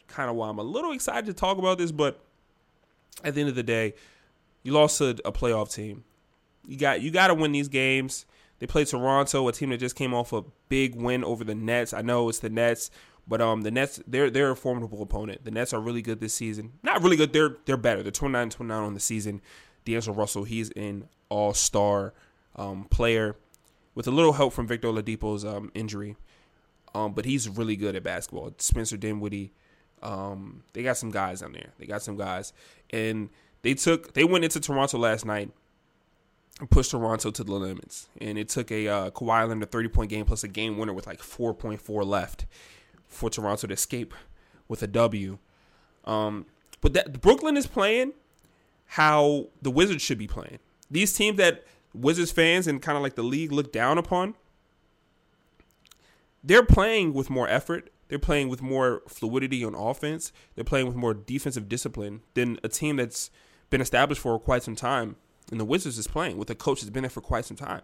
Kind 0.08 0.30
of 0.30 0.37
why 0.37 0.49
I'm 0.49 0.58
a 0.58 0.62
little 0.62 0.92
excited 0.92 1.26
to 1.26 1.32
talk 1.32 1.58
about 1.58 1.78
this, 1.78 1.92
but 1.92 2.20
at 3.23 3.34
the 3.34 3.40
end 3.40 3.50
of 3.50 3.56
the 3.56 3.62
day, 3.62 3.94
you 4.62 4.73
lost 4.73 4.99
to 4.99 5.11
a 5.25 5.32
playoff 5.32 5.73
team. 5.75 6.04
You 6.66 6.76
got 6.76 7.02
you 7.02 7.11
got 7.11 7.28
to 7.28 7.34
win 7.34 7.52
these 7.52 7.68
games. 7.68 8.26
They 8.58 8.66
played 8.66 8.87
Toronto, 8.87 9.49
a 9.49 9.52
team 9.52 9.70
that 9.70 9.78
just 9.78 9.96
came 9.96 10.14
off 10.14 10.32
a 10.32 10.44
big 10.68 10.94
win 10.94 11.25
over 11.25 11.44
the 11.44 11.54
Nets. 11.54 11.92
I 11.92 12.02
know 12.02 12.28
it's 12.28 12.38
the 12.38 12.49
Nets, 12.49 12.90
but 13.26 13.40
um, 13.40 13.62
the 13.62 13.70
Nets 13.70 14.00
they're 14.06 14.30
they're 14.30 14.50
a 14.52 14.56
formidable 14.56 15.02
opponent. 15.02 15.44
The 15.44 15.50
Nets 15.50 15.73
are 15.73 15.80
really 15.80 16.02
good 16.02 16.20
this 16.20 16.34
season. 16.34 16.73
Not 16.82 17.02
really 17.02 17.16
good. 17.16 17.32
They're 17.32 17.56
they're 17.66 17.76
better. 17.76 18.02
They're 18.02 18.12
29-29 18.12 18.70
on 18.70 18.94
the 18.94 19.00
season. 19.00 19.40
D'Angelo 19.84 20.16
Russell, 20.16 20.44
he's 20.44 20.70
an 20.70 21.08
All 21.28 21.52
Star 21.52 22.14
um, 22.56 22.84
player 22.84 23.37
with 23.94 24.06
a 24.06 24.11
little 24.11 24.32
help 24.32 24.52
from 24.52 24.66
Victor 24.66 24.88
Oladipo's 24.88 25.44
um, 25.44 25.70
injury, 25.75 26.16
um, 26.94 27.12
but 27.12 27.25
he's 27.25 27.49
really 27.49 27.76
good 27.76 27.94
at 27.94 28.02
basketball. 28.02 28.52
Spencer 28.58 28.96
Dinwiddie, 28.96 29.52
um, 30.04 30.62
they 30.73 30.82
got 30.82 30.96
some 30.96 31.11
guys 31.11 31.42
on 31.42 31.52
there. 31.52 31.70
They 31.78 31.87
got 31.87 32.02
some 32.02 32.16
guys, 32.16 32.52
and 32.90 33.30
they 33.62 33.75
took 33.75 34.12
they 34.14 34.25
went 34.25 34.44
into 34.44 34.61
Toronto 34.61 34.99
last 34.99 35.25
night 35.25 35.50
and 36.61 36.70
pushed 36.70 36.92
Toronto 36.92 37.30
to 37.30 37.44
the 37.44 37.52
limits. 37.52 38.08
And 38.20 38.38
it 38.38 38.49
took 38.49 38.70
a 38.70 38.87
uh, 38.87 39.11
Kawhi 39.11 39.49
Leonard 39.49 39.70
30 39.70 39.88
point 39.88 40.11
game 40.11 40.25
plus 40.25 40.44
a 40.44 40.49
game 40.49 40.78
winner 40.78 40.92
with 40.92 41.06
like 41.06 41.20
4.4 41.20 42.06
left 42.06 42.46
for 43.08 43.30
Toronto 43.30 43.66
to 43.66 43.73
escape 43.73 44.14
with 44.68 44.82
a 44.82 44.87
W. 44.87 45.38
Um, 46.04 46.46
but 46.80 46.92
that 46.92 47.20
Brooklyn 47.20 47.56
is 47.56 47.66
playing 47.66 48.12
how 48.87 49.46
the 49.62 49.70
Wizards 49.70 50.02
should 50.02 50.18
be 50.18 50.26
playing. 50.26 50.58
These 50.90 51.14
teams 51.14 51.38
that 51.38 51.64
Wizards 51.94 52.30
fans 52.30 52.66
and 52.66 52.82
kind 52.82 52.96
of 52.96 53.02
like 53.02 53.14
the 53.14 53.23
league 53.23 53.52
look 53.52 53.73
down 53.73 53.99
upon, 53.99 54.34
they're 56.42 56.64
playing 56.64 57.14
with 57.14 57.30
more 57.30 57.49
effort. 57.49 57.90
They're 58.14 58.21
playing 58.21 58.49
with 58.49 58.62
more 58.62 59.02
fluidity 59.09 59.64
on 59.64 59.75
offense. 59.75 60.30
They're 60.54 60.62
playing 60.62 60.87
with 60.87 60.94
more 60.94 61.14
defensive 61.14 61.68
discipline 61.68 62.21
than 62.35 62.61
a 62.62 62.68
team 62.68 62.94
that's 62.94 63.28
been 63.71 63.80
established 63.80 64.21
for 64.21 64.38
quite 64.38 64.62
some 64.62 64.76
time. 64.76 65.16
And 65.50 65.59
the 65.59 65.64
Wizards 65.64 65.99
is 65.99 66.06
playing 66.06 66.38
with 66.38 66.49
a 66.49 66.54
coach 66.54 66.80
that's 66.80 66.90
been 66.90 67.02
there 67.02 67.11
for 67.11 67.21
quite 67.21 67.44
some 67.44 67.56
time. 67.56 67.80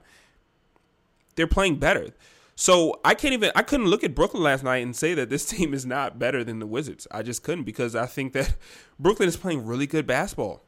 They're 1.34 1.49
playing 1.49 1.80
better. 1.80 2.10
So 2.54 3.00
I 3.04 3.14
can't 3.14 3.34
even 3.34 3.50
I 3.56 3.62
couldn't 3.62 3.88
look 3.88 4.04
at 4.04 4.14
Brooklyn 4.14 4.44
last 4.44 4.62
night 4.62 4.84
and 4.84 4.94
say 4.94 5.14
that 5.14 5.30
this 5.30 5.44
team 5.50 5.75
is 5.75 5.84
not 5.84 6.16
better 6.16 6.44
than 6.44 6.60
the 6.60 6.66
Wizards. 6.66 7.08
I 7.10 7.25
just 7.25 7.42
couldn't 7.42 7.64
because 7.64 7.96
I 7.96 8.06
think 8.06 8.32
that 8.34 8.54
Brooklyn 9.00 9.28
is 9.28 9.37
playing 9.37 9.66
really 9.66 9.88
good 9.88 10.06
basketball. 10.06 10.64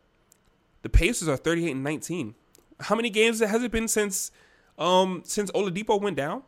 The 0.83 0.88
Pacers 0.88 1.28
are 1.28 1.37
38 1.37 1.71
and 1.71 1.85
19. 1.85 2.35
How 2.81 2.97
many 2.97 3.11
games 3.11 3.38
has 3.38 3.62
it 3.62 3.71
been 3.71 3.87
since 3.87 4.33
um 4.76 5.23
since 5.25 5.52
Oladipo 5.52 6.00
went 6.02 6.16
down? 6.16 6.42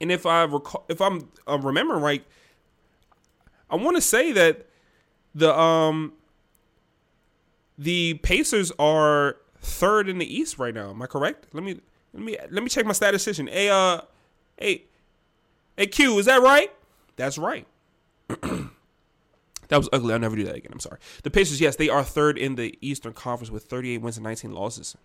And 0.00 0.10
if 0.10 0.26
I 0.26 0.42
recall, 0.42 0.84
if 0.88 1.00
I'm 1.00 1.28
remembering 1.46 2.02
right, 2.02 2.24
I 3.70 3.76
want 3.76 3.96
to 3.96 4.00
say 4.00 4.32
that 4.32 4.66
the 5.34 5.56
um 5.58 6.12
the 7.78 8.14
Pacers 8.14 8.72
are 8.78 9.36
third 9.60 10.08
in 10.08 10.18
the 10.18 10.32
East 10.32 10.58
right 10.58 10.74
now. 10.74 10.90
Am 10.90 11.02
I 11.02 11.06
correct? 11.06 11.46
Let 11.52 11.64
me 11.64 11.80
let 12.12 12.22
me 12.22 12.36
let 12.50 12.62
me 12.62 12.68
check 12.68 12.86
my 12.86 12.92
statistician. 12.92 13.46
Hey 13.46 13.68
uh 13.68 14.00
hey 14.56 14.84
hey 15.76 15.86
Q, 15.86 16.18
is 16.18 16.26
that 16.26 16.42
right? 16.42 16.70
That's 17.16 17.38
right. 17.38 17.66
that 18.28 18.70
was 19.70 19.88
ugly. 19.92 20.12
I'll 20.12 20.20
never 20.20 20.36
do 20.36 20.44
that 20.44 20.56
again. 20.56 20.70
I'm 20.72 20.80
sorry. 20.80 20.98
The 21.22 21.30
Pacers, 21.30 21.60
yes, 21.60 21.76
they 21.76 21.88
are 21.88 22.04
third 22.04 22.38
in 22.38 22.56
the 22.56 22.76
Eastern 22.80 23.12
Conference 23.12 23.50
with 23.50 23.64
38 23.64 23.98
wins 23.98 24.16
and 24.16 24.24
19 24.24 24.52
losses. 24.52 24.96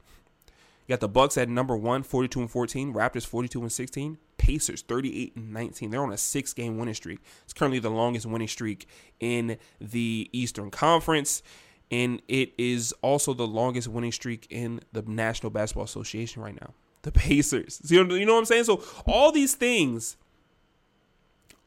You 0.90 0.94
got 0.94 1.02
the 1.02 1.08
Bucks 1.08 1.38
at 1.38 1.48
number 1.50 1.78
one, 1.78 2.02
42 2.02 2.40
and 2.40 2.50
14. 2.50 2.96
Raptors 2.96 3.24
42 3.24 3.62
and 3.62 3.72
16. 3.72 4.18
Pacers 4.40 4.82
38 4.82 5.36
and 5.36 5.54
19. 5.54 5.92
They're 5.92 6.02
on 6.02 6.12
a 6.12 6.18
six 6.18 6.52
game 6.52 6.80
winning 6.80 6.96
streak. 6.96 7.20
It's 7.44 7.54
currently 7.54 7.78
the 7.78 7.92
longest 7.92 8.26
winning 8.26 8.48
streak 8.48 8.88
in 9.20 9.60
the 9.80 10.28
Eastern 10.34 10.72
Conference. 10.72 11.44
And 11.92 12.24
it 12.28 12.54
is 12.58 12.92
also 13.04 13.36
the 13.36 13.46
longest 13.46 13.88
winning 13.88 14.12
streak 14.12 14.48
in 14.50 14.80
the 14.92 15.04
National 15.04 15.52
Basketball 15.52 15.84
Association 15.84 16.42
right 16.42 16.60
now. 16.60 16.74
The 17.04 17.12
Pacers. 17.12 17.80
You 17.86 18.04
know, 18.04 18.16
you 18.16 18.26
know 18.26 18.34
what 18.34 18.40
I'm 18.40 18.46
saying? 18.46 18.64
So 18.64 18.84
all 19.06 19.32
these 19.32 19.54
things, 19.54 20.18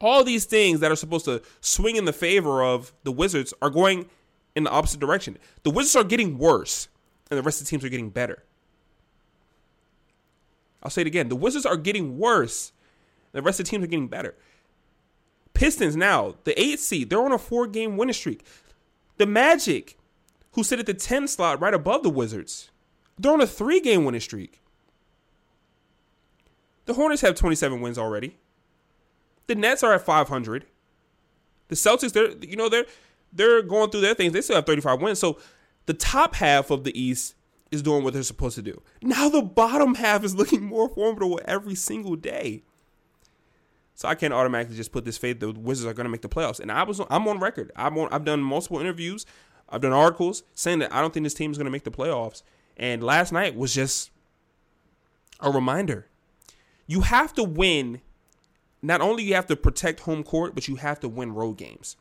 all 0.01 0.25
these 0.25 0.47
things 0.47 0.81
that 0.81 0.91
are 0.91 0.97
supposed 0.97 1.27
to 1.27 1.43
swing 1.61 1.95
in 1.95 2.07
the 2.07 2.13
favor 2.13 2.65
of 2.65 2.93
the 3.05 3.13
Wizards 3.13 3.55
are 3.63 3.71
going 3.71 4.07
in 4.57 4.65
the 4.65 4.71
opposite 4.71 4.99
direction. 4.99 5.39
The 5.63 5.71
Wizards 5.71 5.95
are 5.95 6.03
getting 6.03 6.39
worse, 6.39 6.89
and 7.31 7.39
the 7.39 7.43
rest 7.45 7.61
of 7.61 7.69
the 7.69 7.71
teams 7.71 7.85
are 7.85 7.89
getting 7.89 8.11
better. 8.11 8.43
I'll 10.83 10.91
say 10.91 11.03
it 11.03 11.07
again. 11.07 11.29
The 11.29 11.37
Wizards 11.37 11.67
are 11.67 11.77
getting 11.77 12.19
worse. 12.19 12.73
The 13.33 13.43
rest 13.43 13.61
of 13.61 13.67
the 13.67 13.71
teams 13.71 13.85
are 13.85 13.89
getting 13.89 14.09
better. 14.09 14.35
Pistons 15.55 15.97
now, 15.97 16.35
the 16.45 16.61
eight 16.61 16.81
seed, 16.81 17.11
they're 17.11 17.23
on 17.23 17.33
a 17.33 17.39
four 17.39 17.67
game 17.67 17.97
winning 17.97 18.15
streak. 18.15 18.45
The 19.19 19.27
Magic, 19.27 19.97
who 20.53 20.65
sit 20.65 20.79
at 20.79 20.87
the 20.87 20.95
10 20.95 21.29
slot 21.29 21.61
right 21.61 21.75
above 21.75 22.03
the 22.03 22.11
Wizards, 22.11 22.71
they're 23.19 23.33
on 23.33 23.41
a 23.41 23.47
three 23.47 23.81
game 23.81 24.05
winning 24.05 24.21
streak. 24.21 24.61
The 26.87 26.95
Hornets 26.95 27.23
have 27.23 27.35
27 27.35 27.81
wins 27.81 27.99
already. 27.99 28.37
The 29.47 29.55
Nets 29.55 29.83
are 29.83 29.93
at 29.93 30.05
500. 30.05 30.67
The 31.69 31.75
Celtics, 31.75 32.13
they're 32.13 32.31
you 32.45 32.57
know 32.57 32.69
they're 32.69 32.87
they're 33.33 33.63
going 33.63 33.91
through 33.91 34.01
their 34.01 34.15
things. 34.15 34.33
They 34.33 34.41
still 34.41 34.57
have 34.57 34.67
35 34.67 35.01
wins. 35.01 35.19
So 35.19 35.39
the 35.87 35.95
top 35.95 36.35
half 36.35 36.71
of 36.71 36.85
the 36.85 36.99
East 37.01 37.35
is 37.73 37.83
doing 37.83 38.05
what 38.05 38.13
they're 38.13 38.23
supposed 38.23 38.55
to 38.55 38.63
do. 38.63 38.81
Now 39.03 39.29
the 39.29 39.43
bottom 39.43 39.97
half 39.97 40.23
is 40.23 40.37
looking 40.37 40.63
more 40.63 40.89
formidable 40.89 41.41
every 41.47 41.75
single 41.75 42.15
day. 42.15 42.63
So 43.95 44.09
I 44.09 44.15
can't 44.15 44.33
automatically 44.33 44.77
just 44.77 44.93
put 44.93 45.05
this 45.05 45.19
faith 45.19 45.41
the 45.41 45.53
Wizards 45.53 45.87
are 45.87 45.95
going 45.95 46.05
to 46.05 46.11
make 46.11 46.23
the 46.23 46.29
playoffs. 46.29 46.61
And 46.61 46.71
I 46.71 46.83
was 46.83 47.01
I'm 47.11 47.27
on 47.27 47.41
record. 47.41 47.73
I'm 47.75 47.99
on, 47.99 48.09
I've 48.13 48.25
done 48.25 48.43
multiple 48.43 48.79
interviews. 48.79 49.27
I've 49.69 49.81
done 49.81 49.93
articles 49.93 50.43
saying 50.55 50.81
that 50.81 50.93
I 50.93 51.01
don't 51.01 51.15
think 51.15 51.25
this 51.25 51.35
team 51.35 51.51
is 51.51 51.57
going 51.57 51.65
to 51.65 51.71
make 51.71 51.85
the 51.85 51.91
playoffs. 51.91 52.43
And 52.77 53.03
last 53.03 53.33
night 53.33 53.57
was 53.57 53.75
just 53.75 54.11
a 55.41 55.51
reminder. 55.51 56.07
You 56.87 57.03
have 57.03 57.33
to 57.35 57.45
win. 57.45 58.01
Not 58.83 59.01
only 59.01 59.23
you 59.23 59.35
have 59.35 59.47
to 59.47 59.57
protect 59.57 60.01
home 60.01 60.25
court, 60.25 60.55
but 60.55 60.69
you 60.69 60.77
have 60.77 61.01
to 61.01 61.09
win 61.09 61.35
road 61.35 61.57
games. 61.57 61.97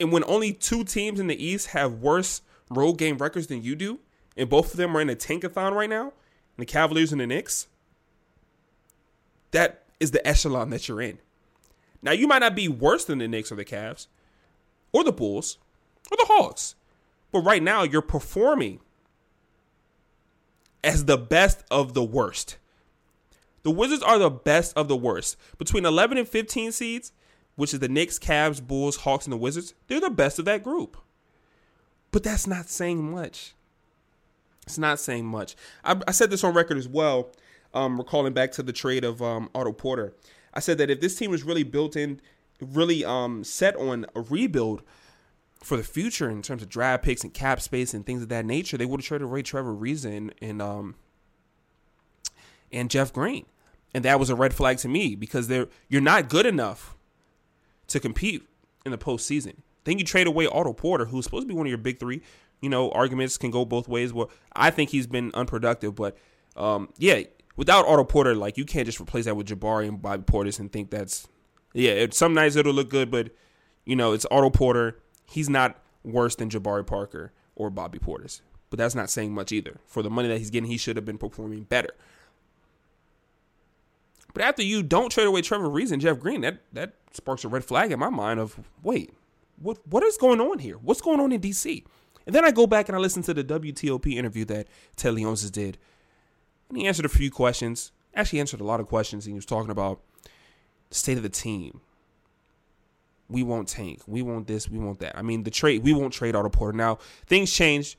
And 0.00 0.12
when 0.12 0.24
only 0.24 0.52
two 0.52 0.84
teams 0.84 1.20
in 1.20 1.26
the 1.28 1.44
East 1.44 1.68
have 1.68 2.00
worse 2.00 2.42
road 2.70 2.94
game 2.94 3.18
records 3.18 3.46
than 3.46 3.62
you 3.62 3.76
do, 3.76 4.00
and 4.36 4.48
both 4.48 4.72
of 4.72 4.76
them 4.76 4.96
are 4.96 5.00
in 5.00 5.10
a 5.10 5.16
tankathon 5.16 5.72
right 5.72 5.90
now, 5.90 6.12
the 6.56 6.66
Cavaliers 6.66 7.12
and 7.12 7.20
the 7.20 7.26
Knicks, 7.26 7.68
that 9.52 9.84
is 10.00 10.10
the 10.10 10.26
echelon 10.26 10.70
that 10.70 10.88
you're 10.88 11.00
in. 11.00 11.18
Now 12.02 12.12
you 12.12 12.26
might 12.26 12.40
not 12.40 12.56
be 12.56 12.68
worse 12.68 13.04
than 13.04 13.18
the 13.18 13.28
Knicks 13.28 13.52
or 13.52 13.56
the 13.56 13.64
Cavs, 13.64 14.06
or 14.92 15.04
the 15.04 15.12
Bulls, 15.12 15.58
or 16.10 16.16
the 16.16 16.26
Hawks, 16.26 16.74
but 17.30 17.40
right 17.40 17.62
now 17.62 17.82
you're 17.82 18.02
performing 18.02 18.80
as 20.82 21.04
the 21.04 21.18
best 21.18 21.62
of 21.70 21.94
the 21.94 22.02
worst. 22.02 22.58
The 23.62 23.70
Wizards 23.70 24.02
are 24.02 24.18
the 24.18 24.30
best 24.30 24.76
of 24.76 24.88
the 24.88 24.96
worst. 24.96 25.36
Between 25.56 25.86
11 25.86 26.18
and 26.18 26.28
15 26.28 26.72
seeds, 26.72 27.12
which 27.56 27.74
is 27.74 27.80
the 27.80 27.88
Knicks, 27.88 28.18
Cavs, 28.18 28.66
Bulls, 28.66 28.96
Hawks, 28.96 29.26
and 29.26 29.32
the 29.32 29.36
Wizards, 29.36 29.74
they're 29.86 30.00
the 30.00 30.10
best 30.10 30.38
of 30.38 30.44
that 30.46 30.62
group. 30.62 30.96
But 32.10 32.22
that's 32.22 32.46
not 32.46 32.68
saying 32.68 33.10
much. 33.10 33.54
It's 34.66 34.78
not 34.78 35.00
saying 35.00 35.26
much. 35.26 35.56
I, 35.84 36.00
I 36.06 36.12
said 36.12 36.30
this 36.30 36.44
on 36.44 36.54
record 36.54 36.78
as 36.78 36.88
well, 36.88 37.30
um, 37.74 37.98
recalling 37.98 38.32
back 38.32 38.52
to 38.52 38.62
the 38.62 38.72
trade 38.72 39.04
of 39.04 39.20
um, 39.20 39.50
Otto 39.54 39.72
Porter. 39.72 40.14
I 40.54 40.60
said 40.60 40.78
that 40.78 40.90
if 40.90 41.00
this 41.00 41.16
team 41.16 41.30
was 41.30 41.42
really 41.42 41.62
built 41.62 41.96
in 41.96 42.20
really 42.60 43.04
um 43.04 43.42
set 43.42 43.74
on 43.76 44.06
a 44.14 44.20
rebuild 44.20 44.82
for 45.62 45.76
the 45.76 45.82
future 45.82 46.30
in 46.30 46.42
terms 46.42 46.62
of 46.62 46.68
draft 46.68 47.04
picks 47.04 47.22
and 47.22 47.32
cap 47.32 47.60
space 47.60 47.94
and 47.94 48.04
things 48.04 48.22
of 48.22 48.28
that 48.28 48.44
nature, 48.44 48.76
they 48.76 48.86
would 48.86 49.00
have 49.00 49.06
traded 49.06 49.26
away 49.26 49.42
Trevor 49.42 49.74
Ariza 49.74 50.30
and 50.40 50.62
um 50.62 50.94
and 52.70 52.90
Jeff 52.90 53.12
Green. 53.12 53.46
And 53.94 54.04
that 54.04 54.18
was 54.18 54.30
a 54.30 54.34
red 54.34 54.54
flag 54.54 54.78
to 54.78 54.88
me 54.88 55.14
because 55.14 55.48
they're 55.48 55.68
you're 55.88 56.00
not 56.00 56.28
good 56.28 56.46
enough 56.46 56.96
to 57.92 58.00
compete 58.00 58.42
in 58.84 58.92
the 58.92 58.98
postseason. 58.98 59.56
Then 59.84 59.98
you 59.98 60.04
trade 60.04 60.26
away 60.26 60.46
Otto 60.46 60.72
Porter, 60.72 61.06
who's 61.06 61.24
supposed 61.24 61.44
to 61.44 61.48
be 61.48 61.54
one 61.54 61.66
of 61.66 61.70
your 61.70 61.78
big 61.78 61.98
three. 61.98 62.22
You 62.60 62.68
know, 62.68 62.90
arguments 62.90 63.36
can 63.38 63.50
go 63.50 63.64
both 63.64 63.88
ways. 63.88 64.12
Well, 64.12 64.30
I 64.54 64.70
think 64.70 64.90
he's 64.90 65.06
been 65.06 65.32
unproductive, 65.34 65.94
but 65.94 66.16
um, 66.56 66.90
yeah, 66.98 67.22
without 67.56 67.86
Otto 67.86 68.04
Porter, 68.04 68.34
like 68.34 68.56
you 68.56 68.64
can't 68.64 68.86
just 68.86 69.00
replace 69.00 69.24
that 69.24 69.36
with 69.36 69.48
Jabari 69.48 69.88
and 69.88 70.00
Bobby 70.00 70.22
Portis 70.22 70.60
and 70.60 70.70
think 70.70 70.90
that's 70.90 71.28
yeah. 71.72 71.92
It, 71.92 72.14
some 72.14 72.34
nights 72.34 72.56
it'll 72.56 72.72
look 72.72 72.90
good, 72.90 73.10
but 73.10 73.30
you 73.84 73.96
know 73.96 74.12
it's 74.12 74.26
Otto 74.30 74.50
Porter. 74.50 74.98
He's 75.24 75.48
not 75.48 75.82
worse 76.04 76.36
than 76.36 76.50
Jabari 76.50 76.86
Parker 76.86 77.32
or 77.56 77.70
Bobby 77.70 77.98
Portis, 77.98 78.42
but 78.70 78.78
that's 78.78 78.94
not 78.94 79.10
saying 79.10 79.34
much 79.34 79.50
either. 79.50 79.80
For 79.86 80.02
the 80.02 80.10
money 80.10 80.28
that 80.28 80.38
he's 80.38 80.50
getting, 80.50 80.70
he 80.70 80.76
should 80.76 80.96
have 80.96 81.04
been 81.04 81.18
performing 81.18 81.64
better. 81.64 81.94
But 84.34 84.42
after 84.42 84.62
you 84.62 84.82
don't 84.82 85.10
trade 85.10 85.26
away 85.26 85.42
Trevor 85.42 85.68
Ariza 85.68 85.98
Jeff 85.98 86.18
Green, 86.18 86.40
that 86.42 86.60
that 86.72 86.94
sparks 87.12 87.44
a 87.44 87.48
red 87.48 87.64
flag 87.64 87.92
in 87.92 87.98
my 87.98 88.10
mind 88.10 88.40
of 88.40 88.58
wait, 88.82 89.12
what 89.60 89.78
what 89.86 90.02
is 90.02 90.16
going 90.16 90.40
on 90.40 90.58
here? 90.58 90.76
What's 90.76 91.00
going 91.00 91.20
on 91.20 91.32
in 91.32 91.40
DC? 91.40 91.84
And 92.26 92.34
then 92.34 92.44
I 92.44 92.50
go 92.50 92.66
back 92.66 92.88
and 92.88 92.96
I 92.96 93.00
listen 93.00 93.22
to 93.24 93.34
the 93.34 93.44
WTOP 93.44 94.14
interview 94.14 94.44
that 94.46 94.68
Ted 94.96 95.14
Leonsis 95.14 95.50
did. 95.50 95.78
And 96.68 96.78
he 96.78 96.86
answered 96.86 97.04
a 97.04 97.10
few 97.10 97.30
questions. 97.30 97.92
Actually 98.14 98.40
answered 98.40 98.60
a 98.60 98.64
lot 98.64 98.80
of 98.80 98.86
questions. 98.86 99.26
And 99.26 99.32
he 99.32 99.36
was 99.36 99.46
talking 99.46 99.70
about 99.70 100.00
the 100.88 100.94
state 100.94 101.16
of 101.16 101.22
the 101.22 101.28
team. 101.28 101.80
We 103.28 103.42
won't 103.42 103.68
tank. 103.68 104.02
We 104.06 104.22
want 104.22 104.46
this. 104.46 104.68
We 104.68 104.78
want 104.78 105.00
that. 105.00 105.16
I 105.16 105.22
mean, 105.22 105.42
the 105.42 105.50
trade. 105.50 105.82
We 105.82 105.92
won't 105.92 106.12
trade 106.12 106.36
Otto 106.36 106.50
Porter. 106.50 106.76
Now 106.76 106.98
things 107.26 107.52
changed 107.52 107.96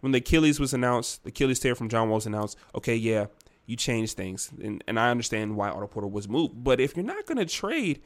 when 0.00 0.12
the 0.12 0.18
Achilles 0.18 0.58
was 0.58 0.74
announced. 0.74 1.22
The 1.22 1.28
Achilles 1.28 1.60
tear 1.60 1.74
from 1.74 1.88
John 1.88 2.08
Wall 2.08 2.16
was 2.16 2.26
announced. 2.26 2.58
Okay, 2.74 2.96
yeah, 2.96 3.26
you 3.70 3.76
change 3.76 4.14
things, 4.14 4.50
and 4.62 4.82
and 4.88 4.98
I 4.98 5.10
understand 5.10 5.56
why 5.56 5.70
Otto 5.70 5.86
Porter 5.86 6.08
was 6.08 6.28
moved. 6.28 6.64
But 6.64 6.80
if 6.80 6.96
you're 6.96 7.04
not 7.04 7.26
going 7.26 7.38
to 7.38 7.46
trade 7.46 8.02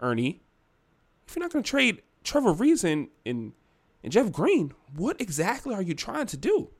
Ernie, 0.00 0.42
if 1.26 1.36
you're 1.36 1.44
not 1.44 1.52
going 1.52 1.62
to 1.62 1.70
trade 1.70 2.02
Trevor 2.24 2.52
Ariza 2.52 3.08
and 3.24 3.52
and 4.02 4.12
Jeff 4.12 4.32
Green, 4.32 4.72
what 4.94 5.20
exactly 5.20 5.74
are 5.74 5.82
you 5.82 5.94
trying 5.94 6.26
to 6.26 6.36
do? 6.36 6.70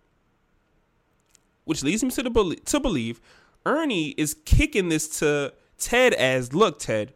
Which 1.65 1.83
leads 1.83 2.03
me 2.03 2.11
to 2.11 2.23
the 2.23 2.61
to 2.65 2.81
believe 2.81 3.21
Ernie 3.65 4.11
is 4.11 4.35
kicking 4.45 4.89
this 4.89 5.21
to 5.21 5.55
Ted 5.79 6.13
as, 6.15 6.53
look, 6.53 6.79
Ted, 6.79 7.15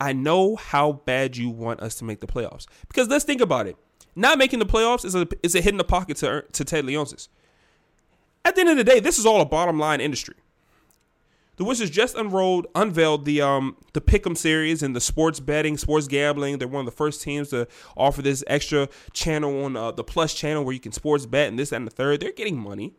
I 0.00 0.12
know 0.12 0.56
how 0.56 0.92
bad 0.92 1.36
you 1.36 1.50
want 1.50 1.80
us 1.80 1.94
to 1.96 2.04
make 2.04 2.20
the 2.20 2.26
playoffs. 2.26 2.66
Because 2.88 3.08
let's 3.08 3.24
think 3.24 3.40
about 3.40 3.66
it. 3.66 3.76
Not 4.14 4.38
making 4.38 4.58
the 4.58 4.66
playoffs 4.66 5.04
is 5.04 5.14
a 5.14 5.28
is 5.42 5.54
a 5.54 5.60
hit 5.60 5.72
in 5.72 5.78
the 5.78 5.84
pocket 5.84 6.16
to 6.18 6.28
er, 6.28 6.42
to 6.52 6.64
Ted 6.64 6.84
Leonsis. 6.84 7.28
At 8.44 8.54
the 8.54 8.62
end 8.62 8.70
of 8.70 8.76
the 8.76 8.84
day, 8.84 9.00
this 9.00 9.18
is 9.18 9.26
all 9.26 9.40
a 9.40 9.46
bottom 9.46 9.78
line 9.78 10.00
industry. 10.00 10.34
The 11.58 11.64
Wizards 11.64 11.90
just 11.90 12.14
unrolled, 12.14 12.68
unveiled 12.76 13.24
the 13.24 13.42
um 13.42 13.76
the 13.92 14.00
Pick'em 14.00 14.36
series 14.36 14.80
and 14.82 14.94
the 14.94 15.00
sports 15.00 15.40
betting, 15.40 15.76
sports 15.76 16.06
gambling. 16.06 16.58
They're 16.58 16.68
one 16.68 16.80
of 16.80 16.86
the 16.86 16.96
first 16.96 17.20
teams 17.20 17.50
to 17.50 17.66
offer 17.96 18.22
this 18.22 18.44
extra 18.46 18.88
channel 19.12 19.64
on 19.64 19.76
uh, 19.76 19.90
the 19.90 20.04
Plus 20.04 20.34
channel 20.34 20.64
where 20.64 20.72
you 20.72 20.80
can 20.80 20.92
sports 20.92 21.26
bet 21.26 21.48
and 21.48 21.58
this 21.58 21.72
and 21.72 21.84
the 21.84 21.90
third. 21.90 22.20
They're 22.20 22.32
getting 22.32 22.58
money. 22.58 22.94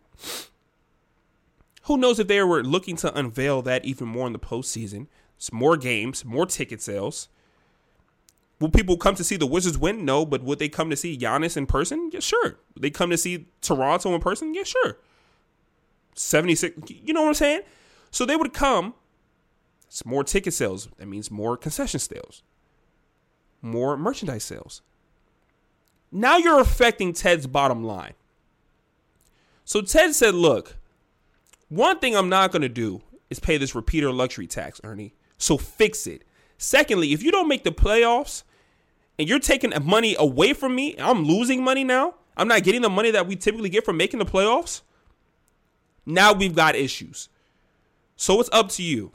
Who 1.83 1.97
knows 1.97 2.19
if 2.19 2.27
they 2.27 2.43
were 2.43 2.61
looking 2.61 2.97
to 2.97 3.17
unveil 3.17 3.61
that 3.61 3.85
even 3.85 4.09
more 4.09 4.27
in 4.27 4.33
the 4.33 4.39
postseason? 4.39 5.07
It's 5.37 5.53
more 5.53 5.77
games, 5.77 6.25
more 6.25 6.45
ticket 6.45 6.81
sales. 6.81 7.29
Will 8.59 8.69
people 8.69 8.97
come 8.97 9.15
to 9.15 9.23
see 9.23 9.37
the 9.37 9.47
Wizards 9.47 9.77
win? 9.77 10.03
No, 10.03 10.25
but 10.25 10.43
would 10.43 10.59
they 10.59 10.67
come 10.67 10.89
to 10.89 10.97
see 10.97 11.17
Giannis 11.17 11.55
in 11.55 11.65
person? 11.65 12.09
Yeah, 12.11 12.19
sure. 12.19 12.59
Would 12.75 12.81
they 12.81 12.89
come 12.89 13.09
to 13.09 13.17
see 13.17 13.47
Toronto 13.61 14.13
in 14.13 14.19
person? 14.19 14.53
Yeah, 14.53 14.63
sure. 14.63 14.97
76, 16.13 16.91
you 16.91 17.13
know 17.13 17.21
what 17.21 17.29
I'm 17.29 17.33
saying? 17.35 17.61
So 18.11 18.25
they 18.25 18.35
would 18.35 18.53
come. 18.53 18.93
It's 19.87 20.05
more 20.05 20.23
ticket 20.23 20.53
sales. 20.53 20.89
That 20.97 21.07
means 21.07 21.31
more 21.31 21.57
concession 21.57 21.99
sales, 21.99 22.43
more 23.61 23.97
merchandise 23.97 24.43
sales. 24.43 24.81
Now 26.11 26.37
you're 26.37 26.59
affecting 26.59 27.13
Ted's 27.13 27.47
bottom 27.47 27.83
line. 27.83 28.13
So 29.65 29.81
Ted 29.81 30.15
said, 30.15 30.33
look, 30.33 30.77
one 31.69 31.99
thing 31.99 32.15
I'm 32.15 32.29
not 32.29 32.51
going 32.51 32.63
to 32.63 32.69
do 32.69 33.01
is 33.29 33.39
pay 33.39 33.57
this 33.57 33.75
repeater 33.75 34.11
luxury 34.11 34.47
tax, 34.47 34.81
Ernie. 34.83 35.13
So 35.37 35.57
fix 35.57 36.07
it. 36.07 36.23
Secondly, 36.57 37.13
if 37.13 37.23
you 37.23 37.31
don't 37.31 37.47
make 37.47 37.63
the 37.63 37.71
playoffs 37.71 38.43
and 39.17 39.29
you're 39.29 39.39
taking 39.39 39.71
money 39.83 40.15
away 40.17 40.53
from 40.53 40.75
me, 40.75 40.95
I'm 40.97 41.23
losing 41.23 41.63
money 41.63 41.83
now. 41.83 42.15
I'm 42.35 42.47
not 42.47 42.63
getting 42.63 42.81
the 42.81 42.89
money 42.89 43.11
that 43.11 43.27
we 43.27 43.35
typically 43.35 43.69
get 43.69 43.85
from 43.85 43.97
making 43.97 44.19
the 44.19 44.25
playoffs. 44.25 44.81
Now 46.05 46.33
we've 46.33 46.55
got 46.55 46.75
issues. 46.75 47.29
So 48.19 48.41
it's 48.41 48.49
up 48.51 48.67
to 48.71 48.83
you. 48.83 49.13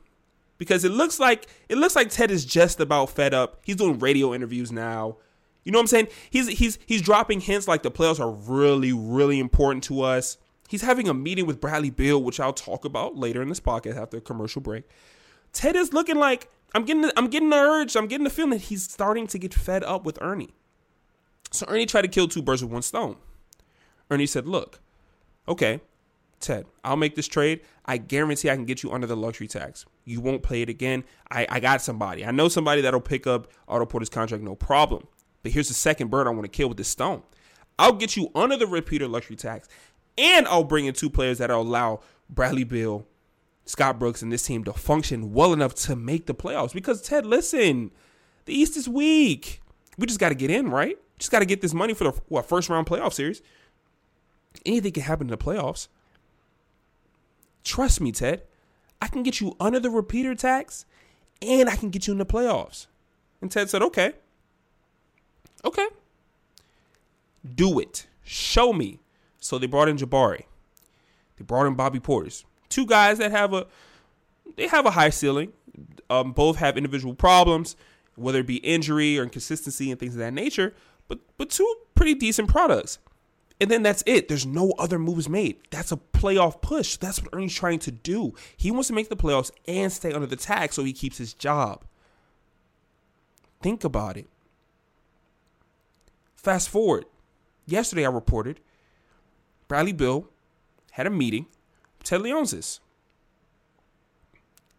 Because 0.57 0.83
it 0.83 0.91
looks 0.91 1.21
like 1.21 1.47
it 1.69 1.77
looks 1.77 1.95
like 1.95 2.09
Ted 2.09 2.31
is 2.31 2.45
just 2.45 2.81
about 2.81 3.11
fed 3.11 3.35
up. 3.35 3.61
He's 3.65 3.77
doing 3.77 3.99
radio 3.99 4.33
interviews 4.33 4.73
now. 4.73 5.19
You 5.63 5.73
know 5.73 5.79
what 5.79 5.83
I'm 5.83 5.89
saying? 5.89 6.09
He's 6.31 6.49
he's 6.49 6.79
he's 6.87 7.03
dropping 7.03 7.41
hints 7.41 7.69
like 7.69 7.83
the 7.83 7.91
playoffs 7.91 8.19
are 8.19 8.31
really 8.31 8.93
really 8.93 9.41
important 9.41 9.85
to 9.85 10.01
us. 10.03 10.39
He's 10.69 10.81
having 10.81 11.09
a 11.09 11.15
meeting 11.15 11.45
with 11.45 11.61
Bradley 11.61 11.91
Beal, 11.91 12.23
which 12.23 12.41
I'll 12.41 12.55
talk 12.55 12.87
about 12.87 13.17
later 13.17 13.43
in 13.43 13.49
this 13.49 13.61
podcast 13.61 14.01
after 14.01 14.17
a 14.17 14.21
commercial 14.23 14.63
break. 14.63 14.85
Ted 15.53 15.77
is 15.77 15.93
looking 15.93 16.17
like 16.17 16.49
I'm 16.73 16.85
getting 16.85 17.11
I'm 17.17 17.27
getting 17.27 17.51
the 17.51 17.57
urge, 17.57 17.97
I'm 17.97 18.07
getting 18.07 18.25
the 18.25 18.31
feeling 18.31 18.53
that 18.53 18.63
he's 18.63 18.85
starting 18.85 19.27
to 19.27 19.39
get 19.39 19.53
fed 19.53 19.85
up 19.85 20.07
with 20.07 20.19
Ernie. 20.23 20.55
So 21.51 21.67
Ernie 21.69 21.85
tried 21.85 22.03
to 22.03 22.09
kill 22.09 22.29
two 22.29 22.43
birds 22.43 22.63
with 22.63 22.73
one 22.73 22.83
stone. 22.83 23.17
Ernie 24.11 24.27
said, 24.27 24.47
"Look, 24.47 24.81
okay, 25.47 25.81
Ted, 26.45 26.67
I'll 26.85 26.97
make 26.97 27.17
this 27.17 27.27
trade. 27.27 27.61
I 27.87 27.97
guarantee 27.97 28.51
I 28.51 28.55
can 28.55 28.67
get 28.67 28.83
you 28.83 28.93
under 28.93 29.07
the 29.07 29.17
luxury 29.17 29.49
tax. 29.49 29.87
You 30.05 30.21
won't 30.21 30.43
play 30.43 30.63
it 30.63 30.69
again. 30.69 31.05
I, 31.31 31.47
I 31.49 31.61
got 31.61 31.81
somebody. 31.81 32.25
I 32.25 32.31
know 32.31 32.49
somebody 32.49 32.83
that'll 32.83 33.01
pick 33.01 33.27
up 33.27 33.51
Otto 33.67 33.87
Porter's 33.87 34.11
contract, 34.11 34.45
no 34.45 34.55
problem. 34.55 35.07
But 35.43 35.53
here's 35.53 35.69
the 35.69 35.75
second 35.75 36.11
bird 36.11 36.27
I 36.27 36.31
want 36.31 36.43
to 36.43 36.49
kill 36.49 36.69
with 36.69 36.77
this 36.79 36.89
stone. 36.89 37.23
I'll 37.79 37.93
get 37.93 38.17
you 38.17 38.31
under 38.35 38.57
the 38.57 38.67
repeater 38.67 39.09
luxury 39.09 39.37
tax, 39.37 39.69
and 40.17 40.47
I'll 40.47 40.65
bring 40.65 40.87
in 40.87 40.95
two 40.95 41.11
players 41.11 41.39
that'll 41.39 41.63
allow 41.63 42.01
Bradley 42.31 42.65
Beal, 42.65 43.07
Scott 43.65 43.99
Brooks, 43.99 44.23
and 44.23 44.33
this 44.33 44.47
team 44.47 44.65
to 44.65 44.73
function 44.73 45.33
well 45.33 45.53
enough 45.53 45.75
to 45.75 45.97
make 45.97 46.27
the 46.27 46.35
playoffs. 46.35 46.73
Because 46.73 47.03
Ted, 47.03 47.27
listen, 47.27 47.91
the 48.45 48.55
East 48.55 48.77
is 48.77 48.89
weak. 48.89 49.61
We 49.99 50.07
just 50.07 50.21
got 50.21 50.29
to 50.29 50.35
get 50.35 50.51
in, 50.51 50.71
right? 50.71 50.99
Just 51.19 51.31
got 51.31 51.41
to 51.41 51.47
get 51.47 51.61
this 51.61 51.75
money 51.75 51.95
for 51.95 52.05
the 52.05 52.13
what 52.29 52.47
first 52.47 52.69
round 52.69 52.87
playoff 52.87 53.13
series. 53.13 53.43
Anything 54.65 54.93
can 54.93 55.03
happen 55.03 55.27
in 55.27 55.31
the 55.31 55.37
playoffs. 55.37 55.89
Trust 57.65 58.01
me, 58.01 58.13
Ted. 58.13 58.43
I 59.03 59.09
can 59.09 59.23
get 59.23 59.41
you 59.41 59.57
under 59.59 59.81
the 59.81 59.91
repeater 59.91 60.35
tax 60.35 60.85
and 61.43 61.69
I 61.69 61.77
can 61.77 61.91
get 61.91 62.07
you 62.07 62.13
in 62.13 62.19
the 62.19 62.27
playoffs. 62.27 62.87
And 63.41 63.51
Ted 63.51 63.69
said, 63.69 63.83
okay. 63.83 64.13
Okay. 65.65 65.87
Do 67.55 67.79
it. 67.79 68.07
Show 68.23 68.73
me. 68.73 69.01
So 69.39 69.59
they 69.59 69.67
brought 69.67 69.89
in 69.89 69.97
Jabari. 69.97 70.45
They 71.37 71.45
brought 71.45 71.67
in 71.67 71.75
Bobby 71.75 72.01
Portis. 72.01 72.45
Two 72.69 72.87
guys 72.87 73.19
that 73.19 73.31
have 73.31 73.53
a 73.53 73.67
they 74.57 74.69
have 74.69 74.87
a 74.87 74.93
high 74.93 75.11
ceiling. 75.11 75.53
Um, 76.09 76.33
both 76.33 76.57
have 76.57 76.77
individual 76.77 77.15
problems, 77.15 77.77
whether 78.15 78.41
it 78.41 78.47
be 78.47 78.57
injury 78.57 79.19
or 79.19 79.25
inconsistency 79.25 79.91
and 79.91 79.99
things 79.99 80.15
of 80.15 80.21
that 80.21 80.33
nature. 80.33 80.75
But 81.09 81.19
but 81.37 81.51
two 81.51 81.75
pretty 81.95 82.15
decent 82.15 82.49
products. 82.49 82.99
And 83.61 83.71
then 83.71 83.83
that's 83.83 84.03
it. 84.07 84.29
There's 84.29 84.47
no 84.47 84.73
other 84.79 84.99
moves 84.99 85.29
made. 85.29 85.59
That's 85.71 85.93
a 85.93 85.97
playoff 85.97 86.61
push. 86.61 86.97
That's 86.97 87.23
what 87.23 87.33
Ernie's 87.33 87.55
trying 87.55 87.79
to 87.81 87.93
do. 87.93 88.35
He 88.57 88.71
wants 88.71 88.89
to 88.89 88.95
make 88.95 89.09
the 89.09 89.17
playoffs 89.17 89.51
and 89.69 89.93
stay 89.93 90.13
under 90.13 90.27
the 90.27 90.37
tax 90.37 90.77
so 90.77 90.85
he 90.85 90.93
keeps 90.93 91.19
his 91.19 91.35
job. 91.35 91.85
Think 93.63 93.85
about 93.85 94.17
it. 94.17 94.29
Fast 96.35 96.69
forward. 96.69 97.07
Yesterday 97.65 98.05
I 98.05 98.11
reported 98.11 98.61
Bradley 99.69 99.93
Beal 99.93 100.29
had 100.91 101.07
a 101.07 101.11
meeting 101.11 101.47
with 101.99 102.07
Ted 102.07 102.21
Leonsis. 102.21 102.81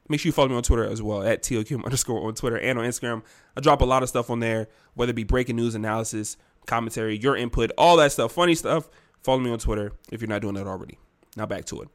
Make 0.07 0.19
sure 0.19 0.29
you 0.29 0.33
follow 0.33 0.49
me 0.49 0.55
on 0.55 0.61
Twitter 0.61 0.85
as 0.85 1.01
well 1.01 1.23
at 1.23 1.41
TOQM 1.41 1.83
underscore 1.83 2.27
on 2.27 2.35
Twitter 2.35 2.59
and 2.59 2.77
on 2.77 2.85
Instagram. 2.85 3.23
I 3.57 3.61
drop 3.61 3.81
a 3.81 3.85
lot 3.85 4.03
of 4.03 4.09
stuff 4.09 4.29
on 4.29 4.39
there, 4.39 4.67
whether 4.93 5.09
it 5.09 5.15
be 5.15 5.23
breaking 5.23 5.55
news 5.55 5.73
analysis, 5.73 6.37
commentary, 6.65 7.17
your 7.17 7.35
input, 7.35 7.71
all 7.77 7.97
that 7.97 8.11
stuff, 8.11 8.31
funny 8.33 8.55
stuff. 8.55 8.89
Follow 9.23 9.39
me 9.39 9.51
on 9.51 9.59
Twitter 9.59 9.93
if 10.11 10.21
you're 10.21 10.29
not 10.29 10.41
doing 10.41 10.55
that 10.55 10.67
already. 10.67 10.97
Now 11.35 11.45
back 11.45 11.65
to 11.65 11.81
it. 11.81 11.89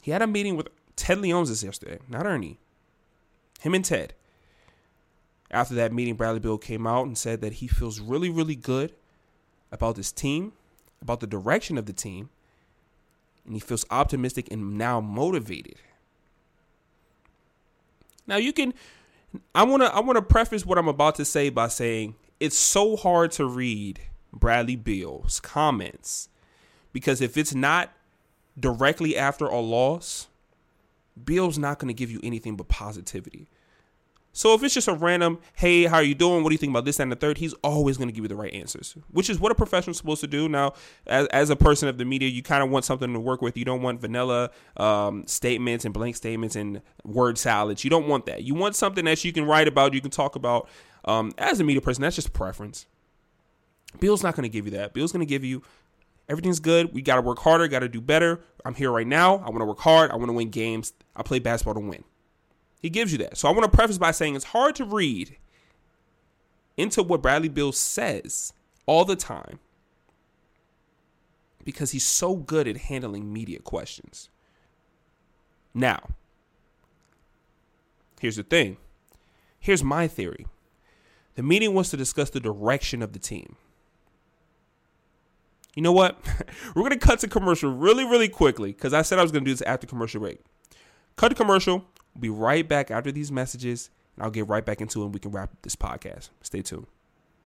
He 0.00 0.10
had 0.10 0.22
a 0.22 0.26
meeting 0.26 0.56
with 0.56 0.68
Ted 0.96 1.18
Leonsis 1.18 1.62
yesterday, 1.62 1.98
not 2.08 2.26
Ernie. 2.26 2.58
Him 3.60 3.74
and 3.74 3.84
Ted. 3.84 4.14
After 5.50 5.74
that 5.74 5.92
meeting, 5.92 6.14
Bradley 6.16 6.40
Beal 6.40 6.58
came 6.58 6.86
out 6.86 7.06
and 7.06 7.16
said 7.16 7.40
that 7.42 7.54
he 7.54 7.68
feels 7.68 8.00
really, 8.00 8.30
really 8.30 8.56
good 8.56 8.92
about 9.70 9.96
this 9.96 10.10
team, 10.10 10.52
about 11.00 11.20
the 11.20 11.26
direction 11.26 11.78
of 11.78 11.86
the 11.86 11.92
team, 11.92 12.30
and 13.44 13.54
he 13.54 13.60
feels 13.60 13.84
optimistic 13.90 14.48
and 14.50 14.78
now 14.78 15.00
motivated. 15.00 15.76
Now 18.26 18.36
you 18.36 18.52
can 18.52 18.72
I 19.54 19.64
want 19.64 19.82
to 19.82 19.94
I 19.94 20.00
want 20.00 20.16
to 20.16 20.22
preface 20.22 20.64
what 20.64 20.78
I'm 20.78 20.88
about 20.88 21.16
to 21.16 21.24
say 21.24 21.48
by 21.48 21.68
saying 21.68 22.14
it's 22.42 22.58
so 22.58 22.96
hard 22.96 23.30
to 23.30 23.46
read 23.46 24.00
Bradley 24.32 24.74
Beal's 24.74 25.38
comments 25.38 26.28
because 26.92 27.20
if 27.20 27.36
it's 27.36 27.54
not 27.54 27.92
directly 28.58 29.16
after 29.16 29.46
a 29.46 29.60
loss, 29.60 30.26
Beal's 31.24 31.56
not 31.56 31.78
going 31.78 31.86
to 31.86 31.94
give 31.94 32.10
you 32.10 32.18
anything 32.24 32.56
but 32.56 32.66
positivity. 32.66 33.48
So 34.34 34.54
if 34.54 34.62
it's 34.62 34.72
just 34.72 34.88
a 34.88 34.94
random, 34.94 35.38
hey, 35.56 35.84
how 35.84 35.96
are 35.96 36.02
you 36.02 36.14
doing? 36.14 36.42
What 36.42 36.48
do 36.48 36.54
you 36.54 36.58
think 36.58 36.70
about 36.70 36.86
this 36.86 36.98
and 36.98 37.12
the 37.12 37.16
third? 37.16 37.36
He's 37.36 37.52
always 37.62 37.98
going 37.98 38.08
to 38.08 38.14
give 38.14 38.24
you 38.24 38.28
the 38.28 38.36
right 38.36 38.52
answers, 38.54 38.96
which 39.10 39.28
is 39.28 39.38
what 39.38 39.52
a 39.52 39.54
professional's 39.54 39.98
supposed 39.98 40.22
to 40.22 40.26
do. 40.26 40.48
Now, 40.48 40.72
as, 41.06 41.26
as 41.28 41.50
a 41.50 41.56
person 41.56 41.86
of 41.86 41.98
the 41.98 42.06
media, 42.06 42.30
you 42.30 42.42
kind 42.42 42.62
of 42.62 42.70
want 42.70 42.86
something 42.86 43.12
to 43.12 43.20
work 43.20 43.42
with. 43.42 43.58
You 43.58 43.66
don't 43.66 43.82
want 43.82 44.00
vanilla 44.00 44.50
um, 44.78 45.26
statements 45.26 45.84
and 45.84 45.92
blank 45.92 46.16
statements 46.16 46.56
and 46.56 46.80
word 47.04 47.36
salads. 47.36 47.84
You 47.84 47.90
don't 47.90 48.08
want 48.08 48.24
that. 48.24 48.42
You 48.42 48.54
want 48.54 48.74
something 48.74 49.04
that 49.04 49.22
you 49.22 49.34
can 49.34 49.44
write 49.44 49.68
about, 49.68 49.92
you 49.92 50.00
can 50.00 50.10
talk 50.10 50.34
about. 50.34 50.66
Um, 51.04 51.32
as 51.36 51.60
a 51.60 51.64
media 51.64 51.82
person, 51.82 52.00
that's 52.00 52.16
just 52.16 52.32
preference. 52.32 52.86
Beal's 54.00 54.22
not 54.22 54.34
going 54.34 54.44
to 54.44 54.48
give 54.48 54.64
you 54.64 54.70
that. 54.72 54.94
Beal's 54.94 55.12
going 55.12 55.26
to 55.26 55.28
give 55.28 55.44
you 55.44 55.62
everything's 56.28 56.60
good. 56.60 56.94
We 56.94 57.02
got 57.02 57.16
to 57.16 57.20
work 57.20 57.38
harder, 57.40 57.68
got 57.68 57.80
to 57.80 57.88
do 57.88 58.00
better. 58.00 58.40
I'm 58.64 58.74
here 58.74 58.90
right 58.90 59.06
now. 59.06 59.36
I 59.36 59.50
want 59.50 59.58
to 59.58 59.66
work 59.66 59.80
hard. 59.80 60.10
I 60.10 60.16
want 60.16 60.28
to 60.28 60.32
win 60.32 60.48
games. 60.48 60.94
I 61.14 61.22
play 61.22 61.38
basketball 61.38 61.74
to 61.74 61.80
win. 61.80 62.04
He 62.82 62.90
gives 62.90 63.12
you 63.12 63.18
that. 63.18 63.38
So 63.38 63.48
I 63.48 63.52
want 63.52 63.70
to 63.70 63.74
preface 63.74 63.96
by 63.96 64.10
saying 64.10 64.34
it's 64.34 64.46
hard 64.46 64.74
to 64.74 64.84
read 64.84 65.36
into 66.76 67.02
what 67.02 67.22
Bradley 67.22 67.48
Beal 67.48 67.70
says 67.70 68.52
all 68.86 69.04
the 69.04 69.14
time 69.14 69.60
because 71.64 71.92
he's 71.92 72.04
so 72.04 72.34
good 72.34 72.66
at 72.66 72.76
handling 72.76 73.32
media 73.32 73.60
questions. 73.60 74.28
Now, 75.72 76.10
here's 78.20 78.36
the 78.36 78.42
thing. 78.42 78.78
Here's 79.60 79.84
my 79.84 80.08
theory. 80.08 80.46
The 81.36 81.42
meeting 81.42 81.72
wants 81.72 81.90
to 81.90 81.96
discuss 81.96 82.30
the 82.30 82.40
direction 82.40 83.00
of 83.00 83.12
the 83.12 83.20
team. 83.20 83.56
You 85.76 85.82
know 85.82 85.92
what? 85.92 86.18
We're 86.74 86.82
going 86.82 86.90
to 86.90 86.98
cut 86.98 87.20
to 87.20 87.28
commercial 87.28 87.72
really, 87.72 88.04
really 88.04 88.28
quickly 88.28 88.72
because 88.72 88.92
I 88.92 89.02
said 89.02 89.18
I 89.18 89.22
was 89.22 89.30
going 89.30 89.44
to 89.44 89.48
do 89.48 89.54
this 89.54 89.62
after 89.62 89.86
commercial 89.86 90.20
break. 90.20 90.40
Cut 91.16 91.28
to 91.28 91.34
commercial. 91.34 91.86
We'll 92.14 92.20
be 92.22 92.30
right 92.30 92.68
back 92.68 92.90
after 92.90 93.10
these 93.12 93.32
messages, 93.32 93.90
and 94.16 94.24
I'll 94.24 94.30
get 94.30 94.48
right 94.48 94.64
back 94.64 94.80
into 94.80 95.02
it 95.02 95.06
and 95.06 95.14
we 95.14 95.20
can 95.20 95.30
wrap 95.30 95.52
up 95.52 95.62
this 95.62 95.76
podcast. 95.76 96.30
Stay 96.42 96.62
tuned. 96.62 96.86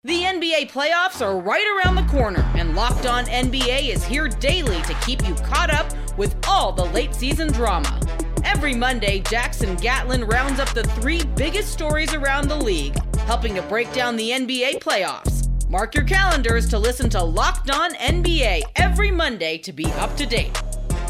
The 0.05 0.23
NBA 0.23 0.71
playoffs 0.71 1.25
are 1.25 1.39
right 1.41 1.67
around 1.79 1.95
the 1.95 2.13
corner, 2.13 2.43
and 2.57 2.77
Locked 2.77 3.07
On 3.07 3.25
NBA 3.25 3.89
is 3.89 4.05
here 4.05 4.29
daily 4.29 4.83
to 4.83 4.95
keep 5.07 5.27
you 5.27 5.35
caught 5.37 5.73
up 5.73 5.91
with 6.19 6.37
all 6.47 6.73
the 6.73 6.85
late 6.85 7.15
season 7.15 7.51
drama. 7.51 7.99
Every 8.45 8.75
Monday, 8.75 9.21
Jackson 9.21 9.77
Gatlin 9.77 10.25
rounds 10.25 10.61
up 10.61 10.69
the 10.75 10.85
three 10.85 11.25
biggest 11.37 11.73
stories 11.73 12.13
around 12.13 12.49
the 12.49 12.57
league, 12.57 12.95
helping 13.21 13.55
to 13.55 13.63
break 13.63 13.91
down 13.95 14.17
the 14.17 14.31
NBA 14.31 14.81
playoffs. 14.81 15.49
Mark 15.71 15.95
your 15.95 16.05
calendars 16.05 16.69
to 16.69 16.79
listen 16.79 17.09
to 17.09 17.23
Locked 17.23 17.71
On 17.71 17.95
NBA 17.95 18.61
every 18.77 19.11
Monday 19.11 19.57
to 19.59 19.73
be 19.73 19.87
up 19.95 20.15
to 20.19 20.27
date. 20.27 20.63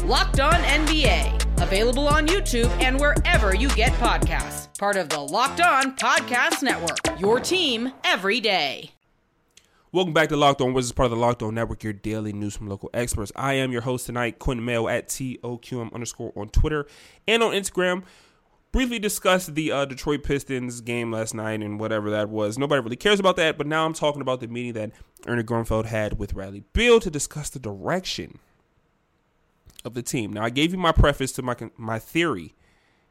Locked 0.05 0.39
On 0.39 0.53
NBA, 0.53 1.44
available 1.59 2.07
on 2.07 2.27
YouTube 2.27 2.69
and 2.81 2.99
wherever 2.99 3.55
you 3.55 3.69
get 3.69 3.91
podcasts. 3.93 4.77
Part 4.77 4.97
of 4.97 5.09
the 5.09 5.19
Locked 5.19 5.61
On 5.61 5.95
Podcast 5.95 6.61
Network, 6.61 7.19
your 7.19 7.39
team 7.39 7.91
every 8.03 8.39
day. 8.39 8.91
Welcome 9.91 10.13
back 10.13 10.27
to 10.27 10.35
Locked 10.35 10.59
On 10.59 10.73
Wizards, 10.73 10.91
part 10.91 11.05
of 11.05 11.11
the 11.11 11.17
Locked 11.17 11.41
On 11.41 11.55
Network, 11.55 11.81
your 11.81 11.93
daily 11.93 12.33
news 12.33 12.53
from 12.53 12.67
local 12.67 12.89
experts. 12.93 13.31
I 13.33 13.53
am 13.53 13.71
your 13.71 13.79
host 13.79 14.05
tonight, 14.07 14.39
Quinton 14.39 14.65
Mayo 14.65 14.89
at 14.89 15.07
TOQM 15.07 15.93
underscore 15.93 16.33
on 16.35 16.49
Twitter 16.49 16.85
and 17.27 17.41
on 17.41 17.53
Instagram. 17.53 18.03
Briefly 18.73 18.99
discussed 18.99 19.55
the 19.55 19.71
uh, 19.71 19.85
Detroit 19.85 20.23
Pistons 20.23 20.81
game 20.81 21.13
last 21.13 21.33
night 21.33 21.61
and 21.61 21.79
whatever 21.79 22.09
that 22.09 22.27
was. 22.27 22.57
Nobody 22.57 22.81
really 22.81 22.97
cares 22.97 23.21
about 23.21 23.37
that, 23.37 23.57
but 23.57 23.67
now 23.67 23.85
I'm 23.85 23.93
talking 23.93 24.19
about 24.19 24.41
the 24.41 24.49
meeting 24.49 24.73
that 24.73 24.91
Ernie 25.27 25.43
Grunfeld 25.43 25.85
had 25.85 26.19
with 26.19 26.33
Bradley 26.33 26.65
Beal 26.73 26.99
to 26.99 27.09
discuss 27.09 27.49
the 27.49 27.59
direction 27.59 28.39
of 29.85 29.93
the 29.93 30.01
team. 30.01 30.33
Now, 30.33 30.43
I 30.43 30.49
gave 30.49 30.71
you 30.71 30.77
my 30.77 30.91
preface 30.91 31.31
to 31.33 31.41
my 31.41 31.55
my 31.77 31.99
theory. 31.99 32.53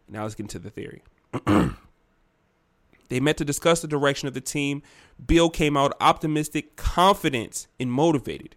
Now 0.09 0.25
let's 0.25 0.35
get 0.35 0.45
into 0.45 0.59
the 0.59 0.71
theory. 0.71 1.03
they 3.09 3.21
met 3.21 3.39
to 3.39 3.45
discuss 3.45 3.81
the 3.81 3.89
direction 3.89 4.29
of 4.29 4.35
the 4.35 4.41
team. 4.41 4.83
Beal 5.25 5.49
came 5.49 5.77
out 5.77 5.97
optimistic, 6.01 6.77
confident, 6.77 7.67
and 7.81 7.91
motivated. 7.91 8.57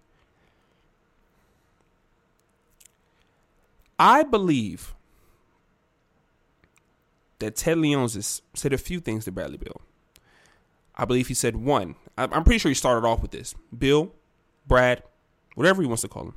I 4.00 4.24
believe 4.24 4.94
that 7.40 7.56
Ted 7.56 7.78
Leonsis 7.78 8.42
said 8.54 8.74
a 8.74 8.78
few 8.78 9.00
things 9.00 9.26
to 9.26 9.32
Bradley 9.32 9.58
Beal. 9.58 9.82
I 10.96 11.06
believe 11.06 11.28
he 11.28 11.34
said 11.34 11.56
one. 11.56 11.96
I'm 12.18 12.44
pretty 12.44 12.58
sure 12.58 12.70
he 12.70 12.76
started 12.76 13.08
off 13.08 13.22
with 13.22 13.32
this. 13.32 13.54
Beal, 13.76 14.12
Brad, 14.68 15.04
whatever 15.54 15.82
he 15.82 15.88
wants 15.88 16.02
to 16.02 16.08
call 16.08 16.24
him. 16.24 16.34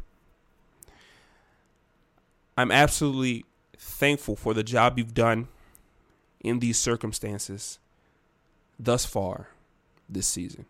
I'm 2.61 2.71
absolutely 2.71 3.47
thankful 3.79 4.37
for 4.37 4.53
the 4.53 4.63
job 4.63 4.99
you've 4.99 5.15
done 5.15 5.49
in 6.41 6.59
these 6.59 6.79
circumstances 6.79 7.79
thus 8.79 9.07
far 9.07 9.49
this 10.11 10.27
season. 10.27 10.67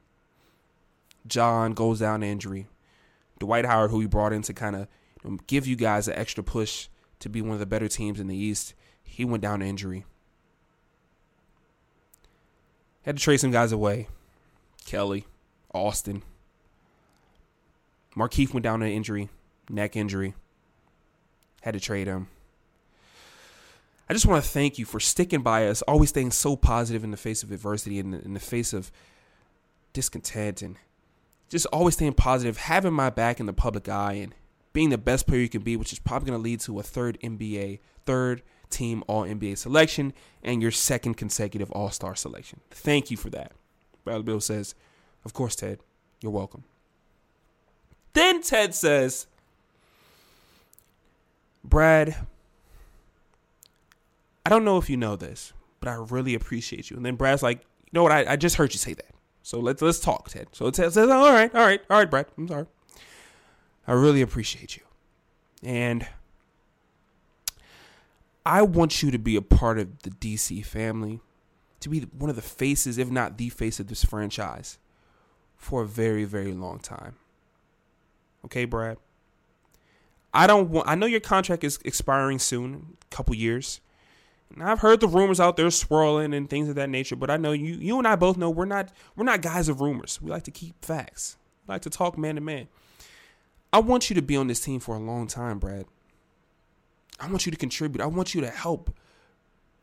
John 1.27 1.73
goes 1.73 1.99
down 1.99 2.23
injury. 2.23 2.69
Dwight 3.41 3.67
Howard, 3.67 3.91
who 3.91 3.99
he 3.99 4.07
brought 4.07 4.33
in 4.33 4.43
to 4.43 4.55
kind 4.55 4.77
of 4.77 4.87
give 5.49 5.67
you 5.67 5.75
guys 5.75 6.07
an 6.07 6.15
extra 6.15 6.45
push 6.45 6.87
to 7.19 7.29
be 7.29 7.43
one 7.43 7.55
of 7.55 7.59
the 7.59 7.67
better 7.67 7.89
teams 7.89 8.21
in 8.21 8.29
the 8.29 8.37
East, 8.37 8.75
he 9.03 9.25
went 9.25 9.43
down 9.43 9.61
injury. 9.61 10.05
Had 13.03 13.17
to 13.17 13.23
trade 13.23 13.41
some 13.41 13.51
guys 13.51 13.73
away. 13.73 14.07
Kelly, 14.87 15.27
Austin. 15.75 16.23
Markieff 18.17 18.55
went 18.55 18.63
down 18.63 18.79
to 18.79 18.87
injury, 18.87 19.29
neck 19.69 19.97
injury. 19.97 20.35
Had 21.61 21.75
to 21.75 21.81
trade 21.81 22.07
him. 22.07 22.29
I 24.09 24.13
just 24.13 24.27
want 24.27 24.43
to 24.43 24.51
thank 24.51 24.79
you 24.79 24.85
for 24.85 24.99
sticking 24.99 25.43
by 25.43 25.69
us, 25.69 25.83
always 25.83 26.09
staying 26.09 26.33
so 26.33 26.57
positive 26.57 27.05
in 27.05 27.13
the 27.13 27.17
face 27.17 27.43
of 27.43 27.53
adversity 27.53 28.01
and 28.01 28.15
in 28.15 28.35
the 28.35 28.41
face 28.41 28.73
of 28.73 28.91
discontent 29.93 30.63
and 30.63 30.77
just 31.49 31.67
always 31.67 31.95
staying 31.95 32.15
positive, 32.15 32.57
having 32.57 32.93
my 32.93 33.11
back 33.11 33.39
in 33.39 33.47
the 33.47 33.53
public 33.53 33.89
eye 33.89 34.15
and 34.15 34.35
being 34.73 34.91
the 34.91 34.99
best 34.99 35.27
player 35.27 35.41
you 35.41 35.49
can 35.49 35.63
be, 35.63 35.77
which 35.77 35.93
is 35.93 35.99
probably 35.99 36.29
going 36.29 36.39
to 36.39 36.43
lead 36.43 36.61
to 36.61 36.79
a 36.79 36.83
third 36.83 37.19
NBA, 37.23 37.81
third 38.05 38.43
team 38.71 39.03
All 39.07 39.25
NBA 39.25 39.59
selection 39.59 40.13
and 40.43 40.63
your 40.63 40.71
second 40.71 41.15
consecutive 41.15 41.71
All 41.73 41.91
Star 41.91 42.15
selection. 42.15 42.61
Thank 42.71 43.11
you 43.11 43.17
for 43.17 43.31
that. 43.31 43.53
Bradley 44.05 44.23
Beal 44.23 44.41
says, 44.41 44.75
Of 45.25 45.35
course, 45.35 45.57
Ted, 45.57 45.81
you're 46.21 46.33
welcome. 46.33 46.65
Then 48.13 48.43
Ted 48.43 48.75
says, 48.75 49.27
Brad, 51.65 52.17
I 54.45 54.51
don't 54.51 54.65
know 54.65 54.79
if 54.79 54.89
you 54.89 54.97
know 54.97 55.17
this, 55.17 55.53
but 55.81 55.89
I 55.89 55.95
really 55.95 56.35
appreciate 56.35 56.91
you. 56.91 56.97
And 56.97 57.05
then 57.05 57.17
Brad's 57.17 57.43
like, 57.43 57.61
you 57.61 57.91
know 57.93 58.03
what? 58.03 58.13
I, 58.13 58.33
I 58.33 58.37
just 58.37 58.57
heard 58.57 58.73
you 58.73 58.79
say 58.79 58.95
that. 58.95 59.07
So 59.43 59.59
let's 59.59 59.83
let's 59.83 60.01
talk, 60.01 60.29
Ted. 60.29 60.49
So 60.53 60.71
Ted 60.71 60.93
says, 60.93 61.09
all 61.09 61.33
right, 61.33 61.55
all 61.55 61.65
right, 61.65 61.81
all 61.91 61.99
right, 61.99 62.11
Brad. 62.11 62.27
I'm 62.37 62.49
sorry. 62.49 62.67
I 63.87 63.93
really 63.93 64.21
appreciate 64.21 64.77
you. 64.77 64.83
And 65.63 66.07
I 68.45 68.63
want 68.63 69.03
you 69.03 69.11
to 69.11 69.19
be 69.19 69.37
a 69.37 69.43
part 69.43 69.79
of 69.79 70.03
the 70.03 70.11
DC 70.11 70.65
family, 70.65 71.21
to 71.81 71.89
be 71.89 72.01
one 72.01 72.31
of 72.31 72.37
the 72.37 72.43
faces, 72.43 72.99
if 72.99 73.11
not 73.11 73.37
the 73.37 73.49
face 73.49 73.81
of 73.81 73.89
this 73.89 74.05
franchise, 74.05 74.79
for 75.57 75.83
a 75.83 75.87
very, 75.87 76.25
very 76.25 76.53
long 76.53 76.79
time. 76.79 77.17
Okay, 78.45 78.65
Brad? 78.65 78.99
I 80.33 80.47
don't 80.47 80.71
want 80.71 80.89
I 80.89 80.95
know 80.95 81.07
your 81.07 81.21
contract 81.21 81.65
is 81.65 81.79
expiring 81.85 82.39
soon, 82.39 82.97
couple 83.11 83.35
years. 83.35 83.81
And 84.53 84.65
I've 84.65 84.81
heard 84.81 84.99
the 84.99 85.07
rumors 85.07 85.39
out 85.39 85.57
there 85.57 85.71
swirling 85.71 86.35
and 86.35 86.51
things 86.51 86.69
of 86.69 86.75
that 86.75 86.91
nature, 86.91 87.15
but 87.15 87.31
I 87.31 87.37
know 87.37 87.53
you 87.53 87.75
you 87.75 87.99
and 87.99 88.07
I 88.07 88.17
both 88.17 88.37
know 88.37 88.51
we're 88.51 88.65
not 88.65 88.91
we're 89.17 89.25
not 89.25 89.43
guys 89.43 89.69
of 89.69 89.81
rumors. 89.81 90.21
We 90.21 90.31
like 90.31 90.45
to 90.45 90.51
keep 90.51 90.85
facts. 90.85 91.37
We 91.67 91.73
like 91.73 91.83
to 91.83 91.91
talk 91.91 92.19
man 92.19 92.35
to 92.35 92.41
man. 92.41 92.69
I 93.73 93.79
want 93.79 94.11
you 94.11 94.15
to 94.15 94.23
be 94.23 94.37
on 94.37 94.49
this 94.49 94.61
team 94.61 94.81
for 94.81 94.97
a 94.97 94.99
long 94.99 95.29
time, 95.29 95.59
Brad. 95.59 95.87
I 97.21 97.29
want 97.29 97.47
you 97.47 97.53
to 97.53 97.59
contribute. 97.59 98.03
I 98.03 98.07
want 98.07 98.35
you 98.35 98.41
to 98.41 98.49
help 98.49 98.97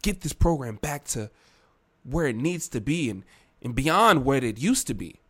get 0.02 0.22
this 0.22 0.34
program 0.34 0.76
back 0.78 1.06
to 1.06 1.30
where 2.04 2.28
it 2.28 2.36
needs 2.36 2.68
to 2.70 2.82
be 2.82 3.10
and, 3.10 3.24
and 3.62 3.76
beyond 3.76 4.26
where 4.26 4.44
it 4.44 4.58
used 4.58 4.88
to 4.88 4.94
be. 4.94 5.22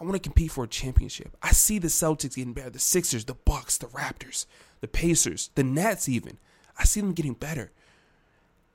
I 0.00 0.04
want 0.04 0.14
to 0.14 0.20
compete 0.20 0.52
for 0.52 0.64
a 0.64 0.68
championship. 0.68 1.36
I 1.42 1.50
see 1.50 1.78
the 1.78 1.88
Celtics 1.88 2.36
getting 2.36 2.52
better, 2.52 2.70
the 2.70 2.78
Sixers, 2.78 3.24
the 3.24 3.34
Bucks, 3.34 3.78
the 3.78 3.86
Raptors, 3.86 4.46
the 4.80 4.88
Pacers, 4.88 5.50
the 5.54 5.64
Nets 5.64 6.08
even. 6.08 6.38
I 6.78 6.84
see 6.84 7.00
them 7.00 7.12
getting 7.12 7.34
better. 7.34 7.72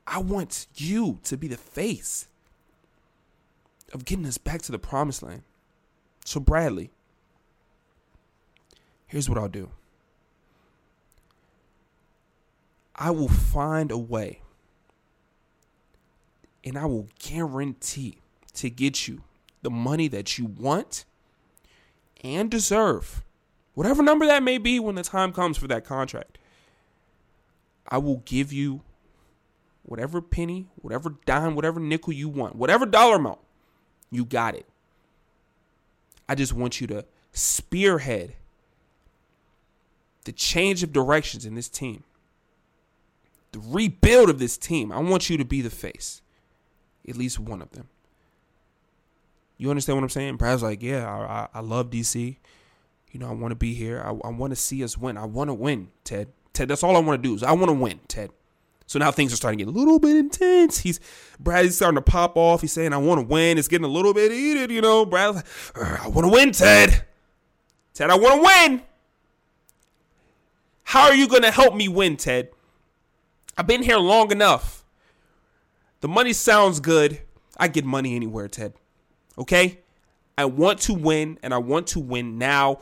I 0.06 0.20
want 0.20 0.68
you 0.76 1.20
to 1.24 1.38
be 1.38 1.48
the 1.48 1.58
face 1.58 2.28
of 3.94 4.04
getting 4.04 4.26
us 4.26 4.38
back 4.38 4.62
to 4.64 4.72
the 4.72 4.80
promised 4.80 5.24
land. 5.24 5.44
So 6.26 6.42
Bradley, 6.42 6.92
here's 9.08 9.30
what 9.30 9.38
I'll 9.38 9.48
do. 9.48 9.70
I 12.96 13.12
will 13.12 13.30
find 13.30 13.92
a 13.92 13.98
way 13.98 14.42
and 16.64 16.78
I 16.78 16.86
will 16.86 17.08
guarantee 17.20 18.20
to 18.56 18.70
get 18.70 19.08
you 19.08 19.24
the 19.62 19.70
money 19.70 20.08
that 20.10 20.38
you 20.38 20.46
want 20.46 21.06
and 22.24 22.50
deserve. 22.50 23.24
Whatever 23.74 24.04
number 24.04 24.26
that 24.26 24.44
may 24.44 24.58
be 24.58 24.80
when 24.80 24.96
the 24.96 25.04
time 25.04 25.34
comes 25.34 25.58
for 25.58 25.68
that 25.68 25.86
contract. 25.86 26.38
I 27.88 27.98
will 27.98 28.24
give 28.26 28.54
you 28.54 28.82
whatever 29.84 30.22
penny, 30.22 30.68
whatever 30.76 31.16
dime, 31.26 31.56
whatever 31.56 31.80
nickel 31.80 32.14
you 32.14 32.30
want, 32.30 32.56
whatever 32.56 32.86
dollar 32.86 33.18
amount. 33.18 33.40
You 34.10 34.26
got 34.26 34.56
it. 34.56 34.68
I 36.30 36.36
just 36.36 36.54
want 36.54 36.80
you 36.80 36.88
to 36.88 37.06
spearhead 37.34 38.36
the 40.24 40.32
change 40.32 40.84
of 40.84 40.94
directions 40.94 41.46
in 41.46 41.56
this 41.56 41.68
team, 41.68 42.04
the 43.52 43.60
rebuild 43.60 44.30
of 44.30 44.40
this 44.40 44.58
team. 44.58 44.92
I 44.92 45.00
want 45.00 45.30
you 45.30 45.38
to 45.38 45.46
be 45.46 45.62
the 45.62 45.70
face, 45.70 46.22
at 47.08 47.18
least 47.18 47.40
one 47.40 47.62
of 47.62 47.72
them. 47.72 47.90
You 49.64 49.70
understand 49.70 49.96
what 49.96 50.04
I'm 50.04 50.10
saying? 50.10 50.36
Brad's 50.36 50.62
like, 50.62 50.84
yeah, 50.84 51.10
I, 51.10 51.24
I, 51.24 51.48
I 51.54 51.62
love 51.62 51.90
DC. 51.90 52.36
You 53.14 53.20
know, 53.22 53.30
I 53.30 53.32
want 53.32 53.54
to 53.54 53.56
be 53.56 53.74
here. 53.74 54.02
I, 54.02 54.10
I 54.10 54.30
want 54.30 54.52
to 54.52 54.58
see 54.58 54.84
us 54.84 54.98
win. 54.98 55.18
I 55.18 55.24
want 55.24 55.50
to 55.50 55.54
win, 55.54 55.88
Ted. 56.04 56.34
Ted, 56.52 56.68
that's 56.68 56.84
all 56.84 56.98
I 56.98 57.00
want 57.00 57.24
to 57.24 57.30
do 57.30 57.34
is 57.34 57.44
I 57.44 57.54
want 57.54 57.68
to 57.70 57.74
win, 57.74 58.02
Ted. 58.10 58.32
So 58.88 59.00
now 59.00 59.10
things 59.10 59.32
are 59.32 59.38
starting 59.38 59.60
to 59.60 59.64
get 59.64 59.74
a 59.74 59.80
little 59.80 60.00
bit 60.00 60.18
intense. 60.18 60.80
He's 60.80 61.00
Brad's 61.40 61.78
starting 61.78 61.96
to 61.96 62.02
pop 62.02 62.36
off. 62.36 62.60
He's 62.60 62.74
saying, 62.74 62.92
I 62.92 62.98
want 62.98 63.22
to 63.22 63.26
win. 63.26 63.58
It's 63.58 63.70
getting 63.70 63.86
a 63.86 63.90
little 63.90 64.14
bit 64.14 64.34
heated, 64.34 64.70
you 64.70 64.82
know. 64.82 65.06
Brad's 65.06 65.38
like, 65.38 66.02
I 66.02 66.10
want 66.10 66.26
to 66.26 66.30
win, 66.34 66.52
Ted. 66.52 67.06
Ted, 67.94 68.10
I 68.10 68.18
want 68.18 68.36
to 68.36 68.70
win. 68.70 68.82
How 70.84 71.04
are 71.04 71.16
you 71.16 71.30
going 71.30 71.44
to 71.44 71.52
help 71.52 71.74
me 71.74 71.88
win, 71.88 72.18
Ted? 72.18 72.50
I've 73.58 73.68
been 73.68 73.84
here 73.84 73.98
long 73.98 74.30
enough. 74.30 74.84
The 76.02 76.10
money 76.10 76.34
sounds 76.34 76.82
good. 76.82 77.22
I 77.56 77.70
get 77.70 77.86
money 77.86 78.14
anywhere, 78.14 78.50
Ted. 78.50 78.74
Okay? 79.38 79.80
I 80.38 80.46
want 80.46 80.80
to 80.82 80.94
win, 80.94 81.38
and 81.44 81.54
I 81.54 81.58
want 81.58 81.88
to 81.88 82.00
win 82.00 82.38
now. 82.38 82.80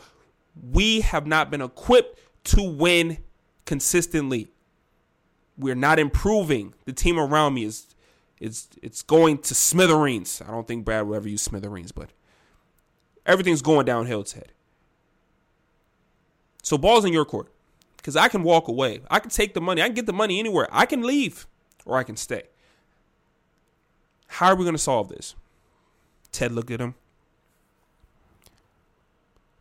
We 0.72 1.02
have 1.02 1.28
not 1.28 1.50
been 1.52 1.62
equipped 1.62 2.20
to 2.46 2.62
win 2.62 3.18
consistently. 3.66 4.50
We're 5.58 5.76
not 5.76 6.00
improving. 6.00 6.74
The 6.86 6.94
team 6.94 7.20
around 7.20 7.54
me 7.54 7.66
is 7.66 7.88
it's 8.40 8.70
it's 8.82 9.02
going 9.02 9.40
to 9.40 9.56
smithereens. 9.56 10.42
I 10.46 10.52
don't 10.52 10.68
think 10.68 10.86
Brad 10.86 11.08
will 11.08 11.16
ever 11.16 11.30
use 11.30 11.42
smithereens, 11.42 11.92
but 11.92 12.10
everything's 13.26 13.62
going 13.62 13.86
downhill, 13.86 14.24
Ted. 14.24 14.52
So 16.64 16.78
ball's 16.78 17.06
in 17.06 17.14
your 17.14 17.26
court. 17.26 17.52
Because 17.98 18.16
I 18.16 18.30
can 18.30 18.42
walk 18.42 18.68
away. 18.68 19.02
I 19.12 19.20
can 19.20 19.30
take 19.30 19.54
the 19.54 19.62
money. 19.62 19.82
I 19.82 19.86
can 19.86 19.94
get 19.94 20.08
the 20.08 20.14
money 20.14 20.40
anywhere. 20.40 20.68
I 20.72 20.88
can 20.88 21.04
leave 21.04 21.46
or 21.86 21.98
I 21.98 22.04
can 22.04 22.18
stay. 22.18 22.44
How 24.28 24.48
are 24.48 24.56
we 24.56 24.64
going 24.64 24.74
to 24.74 24.82
solve 24.82 25.10
this? 25.10 25.36
Ted 26.32 26.52
looked 26.52 26.72
at 26.72 26.80
him, 26.80 26.96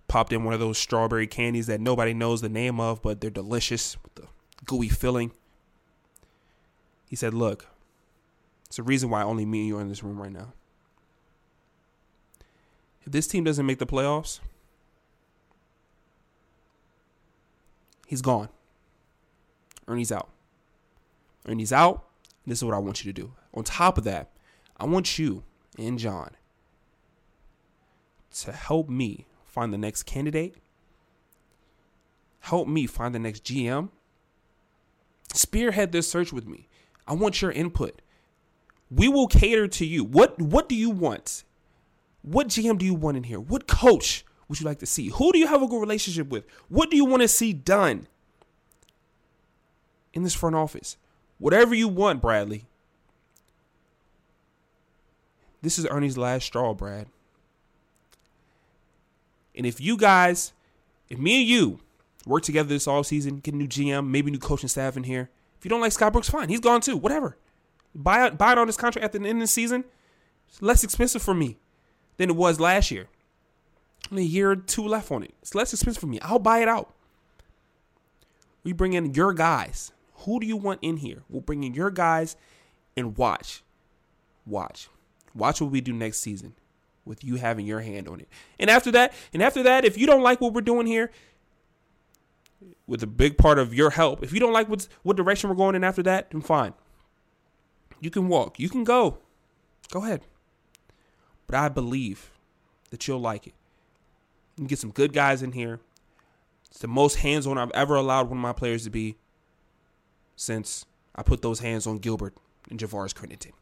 popped 0.09 0.33
in 0.33 0.45
one 0.45 0.55
of 0.55 0.61
those 0.61 0.79
strawberry 0.79 1.27
candies 1.27 1.67
that 1.67 1.81
nobody 1.81 2.15
knows 2.15 2.41
the 2.41 2.49
name 2.49 2.79
of, 2.79 3.03
but 3.03 3.21
they're 3.21 3.31
delicious 3.31 3.97
with 4.03 4.15
the 4.15 4.29
gooey 4.65 4.89
filling. 4.89 5.33
He 7.09 7.17
said, 7.17 7.35
Look, 7.35 7.67
it's 8.67 8.77
the 8.77 8.83
reason 8.83 9.11
why 9.11 9.23
only 9.23 9.45
me 9.45 9.61
and 9.61 9.69
you 9.69 9.79
are 9.79 9.81
in 9.81 9.89
this 9.89 10.05
room 10.05 10.21
right 10.21 10.33
now. 10.33 10.53
If 13.05 13.13
this 13.13 13.27
team 13.27 13.45
doesn't 13.45 13.67
make 13.67 13.79
the 13.79 13.87
playoffs, 13.87 14.39
he's 18.07 18.23
gone. 18.23 18.49
Ernie's 19.89 20.13
out. 20.13 20.29
Ernie's 21.49 21.73
out. 21.73 22.05
This 22.47 22.59
is 22.59 22.65
what 22.65 22.75
I 22.75 22.79
want 22.79 23.05
you 23.05 23.13
to 23.13 23.23
do. 23.23 23.33
On 23.55 23.65
top 23.65 23.99
of 23.99 24.05
that, 24.05 24.31
I 24.77 24.85
want 24.85 25.19
you 25.19 25.43
and 25.77 25.99
John 25.99 26.31
to 28.31 28.53
help 28.53 28.89
me 28.89 29.27
find 29.45 29.73
the 29.73 29.79
next 29.79 30.05
candidate, 30.05 30.57
help 32.41 32.69
me 32.69 32.87
find 32.87 33.15
the 33.15 33.19
next 33.19 33.45
GM, 33.45 33.91
spearhead 35.35 35.93
this 35.93 36.11
search 36.11 36.33
with 36.33 36.47
me. 36.47 36.69
I 37.07 37.15
want 37.15 37.43
your 37.43 37.51
input. 37.51 38.03
We 38.91 39.09
will 39.09 39.27
cater 39.27 39.69
to 39.69 39.87
you. 39.87 40.05
What 40.05 40.41
what 40.41 40.69
do 40.69 40.75
you 40.75 40.91
want? 40.91 41.45
What 42.23 42.49
GM 42.49 42.79
do 42.79 42.85
you 42.85 42.95
want 42.95 43.17
in 43.17 43.25
here? 43.25 43.41
What 43.41 43.67
coach 43.67 44.25
would 44.49 44.61
you 44.61 44.67
like 44.67 44.81
to 44.81 44.87
see? 44.87 45.09
Who 45.09 45.33
do 45.33 45.39
you 45.39 45.47
have 45.47 45.63
a 45.63 45.67
good 45.67 45.81
relationship 45.81 46.29
with? 46.29 46.45
What 46.69 46.91
do 46.91 46.97
you 46.97 47.05
want 47.05 47.23
to 47.23 47.29
see 47.29 47.53
done 47.53 48.09
in 50.13 50.23
this 50.23 50.35
front 50.35 50.57
office? 50.57 50.97
Whatever 51.39 51.75
you 51.75 51.89
want, 51.89 52.21
Bradley. 52.21 52.67
This 55.63 55.79
is 55.79 55.87
Ernie's 55.87 56.19
last 56.19 56.47
straw, 56.47 56.75
Brad. 56.75 57.07
And 59.61 59.67
if 59.67 59.79
you 59.79 59.99
guys, 59.99 60.55
if 61.11 61.19
me 61.19 61.43
and 61.43 61.47
you 61.47 61.81
work 62.25 62.43
together 62.45 62.71
this 62.71 62.89
all 62.89 63.05
season, 63.05 63.41
get 63.41 63.53
a 63.53 63.57
new 63.59 63.69
GM, 63.69 64.07
maybe 64.07 64.31
new 64.31 64.39
coaching 64.39 64.71
staff 64.71 64.97
in 64.97 65.03
here. 65.03 65.29
If 65.59 65.67
you 65.67 65.69
don't 65.69 65.83
like 65.83 65.93
Scott 65.93 66.15
Brooks, 66.15 66.31
fine. 66.31 66.49
He's 66.49 66.61
gone 66.61 66.81
too. 66.81 66.97
Whatever. 66.97 67.37
Buy 67.95 68.27
it, 68.27 68.39
buy 68.39 68.55
on 68.55 68.67
this 68.69 68.79
contract 68.79 69.05
at 69.05 69.13
the 69.13 69.19
end 69.19 69.37
of 69.37 69.41
the 69.41 69.47
season. 69.47 69.85
It's 70.49 70.63
less 70.63 70.83
expensive 70.83 71.21
for 71.21 71.35
me 71.35 71.59
than 72.17 72.31
it 72.31 72.37
was 72.37 72.59
last 72.59 72.91
year. 72.91 73.09
Only 74.11 74.23
a 74.23 74.27
year 74.27 74.53
or 74.53 74.57
two 74.57 74.89
left 74.89 75.13
on 75.13 75.25
it. 75.25 75.35
It's 75.43 75.55
less 75.55 75.75
expensive 75.75 76.01
for 76.01 76.07
me. 76.07 76.19
I'll 76.21 76.39
buy 76.39 76.61
it 76.61 76.69
out. 76.69 76.95
We 78.65 78.73
bring 78.73 78.95
in 78.95 79.13
your 79.13 79.35
guys. 79.35 79.93
Who 80.25 80.41
do 80.41 80.47
you 80.47 80.57
want 80.57 80.79
in 80.81 80.97
here? 80.97 81.23
We'll 81.29 81.43
bring 81.43 81.65
in 81.65 81.75
your 81.75 81.91
guys 81.91 82.35
and 82.97 83.15
watch. 83.15 83.63
Watch. 84.47 84.89
Watch 85.35 85.61
what 85.61 85.71
we 85.71 85.83
do 85.83 85.93
next 85.93 86.21
season 86.21 86.55
with 87.05 87.25
you 87.25 87.37
having 87.37 87.67
your 87.67 87.81
hand 87.81 88.09
on 88.09 88.21
it. 88.21 88.29
And 88.59 88.71
after 88.71 88.91
that, 88.93 89.13
and 89.33 89.43
after 89.43 89.63
that, 89.63 89.85
if 89.85 89.97
you 89.97 90.07
don't 90.07 90.23
like 90.23 90.41
what 90.41 90.53
we're 90.53 90.61
doing 90.61 90.87
here, 90.87 91.11
with 92.87 93.03
a 93.03 93.07
big 93.07 93.39
part 93.39 93.59
of 93.59 93.73
your 93.73 93.91
help, 93.91 94.23
if 94.23 94.33
you 94.33 94.41
don't 94.41 94.53
like 94.53 94.69
what's 94.69 94.89
what 95.03 95.17
direction 95.17 95.49
we're 95.49 95.57
going 95.57 95.75
in 95.75 95.85
after 95.85 96.03
that, 96.03 96.31
then 96.31 96.41
fine. 96.41 96.75
You 98.01 98.11
can 98.11 98.29
walk. 98.29 98.59
You 98.59 98.69
can 98.69 98.85
go. 98.85 99.19
Go 99.91 100.05
ahead. 100.05 100.23
But 101.47 101.57
I 101.57 101.69
believe 101.69 102.31
that 102.91 103.07
you'll 103.07 103.21
like 103.21 103.47
it. 103.47 103.55
You 104.57 104.67
get 104.67 104.79
some 104.79 104.91
good 104.91 105.13
guys 105.13 105.43
in 105.43 105.53
here. 105.53 105.81
It's 106.71 106.81
the 106.81 106.89
most 106.89 107.17
hands 107.17 107.47
on 107.47 107.59
I've 107.59 107.71
ever 107.73 107.95
allowed 107.95 108.29
one 108.29 108.39
of 108.39 108.43
my 108.43 108.53
players 108.53 108.85
to 108.85 108.91
be 108.91 109.17
since 110.37 110.87
I 111.15 111.23
put 111.23 111.43
those 111.43 111.61
hands 111.61 111.87
on 111.87 111.99
Gilbert 111.99 112.35
and 112.71 112.79
Javaris 112.79 113.15
Crittenton. 113.15 113.53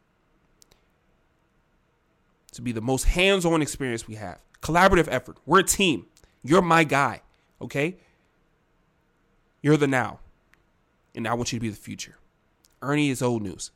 To 2.51 2.61
be 2.61 2.71
the 2.71 2.81
most 2.81 3.05
hands 3.05 3.45
on 3.45 3.61
experience 3.61 4.07
we 4.07 4.15
have. 4.15 4.39
Collaborative 4.61 5.07
effort. 5.09 5.37
We're 5.45 5.59
a 5.59 5.63
team. 5.63 6.07
You're 6.43 6.61
my 6.61 6.83
guy. 6.83 7.21
Okay? 7.61 7.97
You're 9.61 9.77
the 9.77 9.87
now. 9.87 10.19
And 11.15 11.27
I 11.27 11.33
want 11.33 11.51
you 11.51 11.59
to 11.59 11.61
be 11.61 11.69
the 11.69 11.75
future. 11.75 12.15
Ernie 12.81 13.09
is 13.09 13.21
old 13.21 13.43
news. 13.43 13.71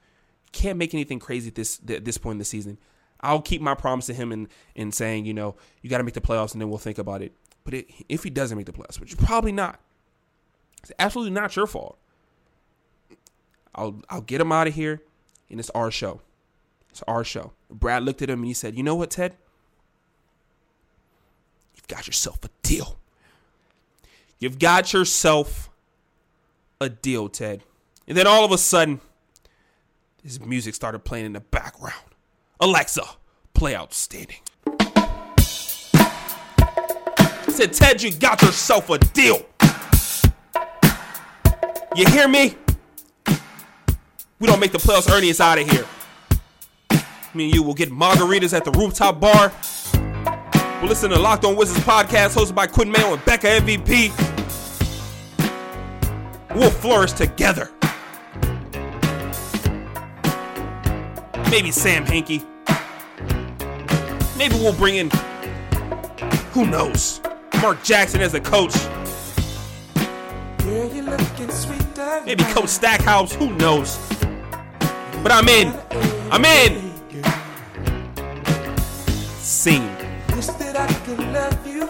Can't 0.52 0.78
make 0.78 0.94
anything 0.94 1.20
crazy 1.20 1.50
at 1.50 1.56
this 1.56 1.80
at 1.90 2.06
this 2.06 2.18
point 2.18 2.36
in 2.36 2.40
the 2.40 2.46
season. 2.46 2.78
I'll 3.22 3.42
keep 3.42 3.62
my 3.62 3.74
promise 3.74 4.06
to 4.08 4.14
him 4.14 4.32
in, 4.32 4.50
in 4.76 4.92
saying, 4.92 5.26
you 5.26 5.34
know, 5.34 5.56
you 5.82 5.90
got 5.90 6.00
to 6.00 6.04
make 6.04 6.14
the 6.14 6.22
playoffs 6.22 6.52
and 6.52 6.62
then 6.62 6.70
we'll 6.70 6.78
think 6.78 6.98
about 6.98 7.22
it. 7.22 7.32
But 7.64 7.74
it, 7.74 7.90
if 8.10 8.24
he 8.24 8.30
doesn't 8.30 8.58
make 8.58 8.66
the 8.66 8.74
playoffs, 8.74 9.00
which 9.00 9.18
probably 9.18 9.54
not, 9.54 9.80
it's 10.82 10.92
absolutely 11.00 11.32
not 11.32 11.56
your 11.56 11.66
fault. 11.66 11.98
I'll 13.74 14.02
I'll 14.10 14.22
get 14.22 14.42
him 14.42 14.52
out 14.52 14.68
of 14.68 14.76
here, 14.76 15.02
and 15.50 15.60
it's 15.60 15.70
our 15.72 15.90
show. 15.90 16.22
It's 16.94 17.04
our 17.08 17.24
show. 17.24 17.54
Brad 17.72 18.04
looked 18.04 18.22
at 18.22 18.30
him 18.30 18.42
and 18.42 18.48
he 18.48 18.54
said, 18.54 18.78
"You 18.78 18.84
know 18.84 18.94
what, 18.94 19.10
Ted? 19.10 19.36
You've 21.74 21.88
got 21.88 22.06
yourself 22.06 22.46
a 22.46 22.50
deal. 22.62 23.00
You've 24.38 24.60
got 24.60 24.94
yourself 24.94 25.72
a 26.80 26.90
deal, 26.90 27.30
Ted." 27.30 27.64
And 28.08 28.16
then 28.16 28.28
all 28.28 28.46
of 28.46 28.52
a 28.52 28.60
sudden, 28.60 29.02
his 30.22 30.40
music 30.40 30.76
started 30.76 31.00
playing 31.00 31.26
in 31.26 31.34
the 31.34 31.40
background. 31.40 31.96
Alexa, 32.60 33.06
play 33.56 33.76
outstanding. 33.76 34.38
I 34.68 35.40
said, 37.50 37.74
Ted, 37.74 38.04
you 38.04 38.12
got 38.12 38.40
yourself 38.44 38.92
a 38.92 39.00
deal. 39.00 39.44
You 41.96 42.06
hear 42.06 42.28
me? 42.28 42.56
We 44.38 44.46
don't 44.46 44.60
make 44.60 44.72
the 44.72 44.78
playoffs, 44.78 45.12
Ernie 45.12 45.30
is 45.30 45.42
out 45.42 45.58
of 45.58 45.68
here. 45.68 45.88
Me 47.36 47.46
and 47.46 47.56
you 47.56 47.64
will 47.64 47.74
get 47.74 47.90
margaritas 47.90 48.56
at 48.56 48.64
the 48.64 48.72
rooftop 48.72 49.20
bar. 49.20 49.52
We'll 50.80 50.90
listen 50.90 51.10
to 51.10 51.18
Locked 51.18 51.46
On 51.46 51.56
Wizards 51.56 51.80
podcast 51.84 52.36
hosted 52.36 52.54
by 52.54 52.68
Quinn 52.68 52.92
Mayo 52.92 53.14
and 53.14 53.26
Becca 53.26 53.48
MVP. 53.48 54.12
We'll 56.56 56.70
flourish 56.70 57.14
together. 57.14 57.72
Maybe 61.50 61.72
Sam 61.72 62.06
Hinkie. 62.06 62.46
Maybe 64.38 64.56
we'll 64.56 64.74
bring 64.74 64.96
in, 64.98 65.10
who 66.52 66.66
knows, 66.68 67.22
Mark 67.62 67.84
Jackson 67.84 68.22
as 68.22 68.36
a 68.36 68.40
coach. 68.40 68.76
Maybe 72.26 72.44
Coach 72.44 72.70
Stackhouse, 72.70 73.34
who 73.34 73.56
knows. 73.56 73.98
But 75.24 75.32
I'm 75.32 75.48
in. 75.48 75.74
I'm 76.32 76.46
in. 76.46 76.93
Scene. 79.64 79.96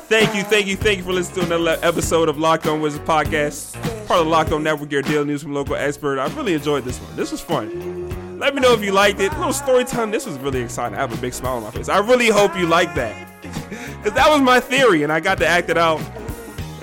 Thank 0.08 0.36
you, 0.36 0.44
thank 0.44 0.68
you, 0.68 0.76
thank 0.76 0.98
you 1.00 1.04
for 1.04 1.12
listening 1.12 1.48
to 1.48 1.56
another 1.56 1.80
episode 1.82 2.30
of 2.30 2.38
Locked 2.38 2.68
On 2.68 2.82
Wizards 2.82 3.04
podcast, 3.04 3.74
part 4.08 4.22
of 4.22 4.28
Locked 4.28 4.52
On 4.52 4.62
Network. 4.62 4.92
Your 4.92 5.02
daily 5.02 5.26
news 5.26 5.42
from 5.42 5.56
local 5.56 5.74
expert. 5.74 6.20
I 6.20 6.28
really 6.36 6.54
enjoyed 6.54 6.84
this 6.84 7.00
one. 7.00 7.16
This 7.16 7.32
was 7.32 7.42
fun. 7.42 8.38
Let 8.38 8.54
me 8.54 8.62
know 8.62 8.74
if 8.74 8.84
you 8.84 8.92
liked 8.92 9.20
it. 9.22 9.34
A 9.34 9.38
little 9.38 9.54
story 9.54 9.86
time. 9.86 10.12
This 10.12 10.28
was 10.28 10.38
really 10.38 10.62
exciting. 10.62 10.96
I 10.96 11.02
have 11.02 11.12
a 11.12 11.18
big 11.20 11.34
smile 11.34 11.56
on 11.56 11.64
my 11.64 11.72
face. 11.72 11.90
I 11.90 11.98
really 11.98 12.28
hope 12.28 12.56
you 12.56 12.68
liked 12.68 12.94
that, 12.94 13.28
because 13.42 14.14
that 14.14 14.30
was 14.30 14.40
my 14.40 14.60
theory, 14.60 15.02
and 15.02 15.12
I 15.12 15.20
got 15.20 15.40
to 15.40 15.48
act 15.48 15.72
it 15.72 15.78
out. 15.80 16.00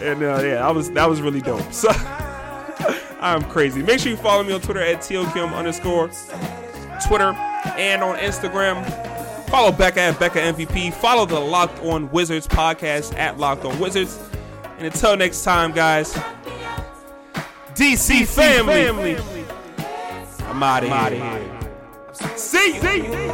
And 0.00 0.24
uh, 0.24 0.40
yeah, 0.42 0.56
that 0.56 0.74
was 0.74 0.90
that 0.90 1.08
was 1.08 1.22
really 1.22 1.40
dope. 1.40 1.62
So 1.72 1.90
I'm 3.20 3.44
crazy. 3.44 3.80
Make 3.80 4.00
sure 4.00 4.10
you 4.10 4.16
follow 4.16 4.42
me 4.42 4.52
on 4.54 4.60
Twitter 4.60 4.82
at 4.82 5.02
TOQM 5.02 5.54
underscore 5.54 6.10
Twitter 7.06 7.32
and 7.78 8.02
on 8.02 8.16
Instagram. 8.16 9.09
Follow 9.50 9.72
Becca 9.72 10.00
at 10.00 10.18
Becca 10.20 10.38
MVP. 10.38 10.94
Follow 10.94 11.26
the 11.26 11.40
Locked 11.40 11.80
On 11.80 12.08
Wizards 12.12 12.46
podcast 12.46 13.16
at 13.18 13.38
Locked 13.38 13.64
On 13.64 13.76
Wizards. 13.80 14.16
And 14.78 14.86
until 14.86 15.16
next 15.16 15.42
time, 15.42 15.72
guys, 15.72 16.12
DC, 17.74 18.28
family. 18.28 19.16
family. 19.16 19.44
I'm 20.46 20.62
out 20.62 20.84
of 20.84 21.12
here. 21.12 22.36
See 22.36 22.74
you. 22.74 22.80
See 22.80 22.96
you. 22.98 23.30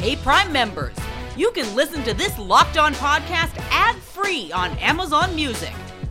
Hey, 0.00 0.16
Prime 0.16 0.52
members, 0.52 0.94
you 1.36 1.50
can 1.52 1.74
listen 1.74 2.02
to 2.02 2.12
this 2.12 2.38
Locked 2.38 2.76
On 2.76 2.92
podcast 2.94 3.56
ad 3.70 3.96
free 3.96 4.52
on 4.52 4.70
Amazon 4.78 5.34
Music. 5.34 5.72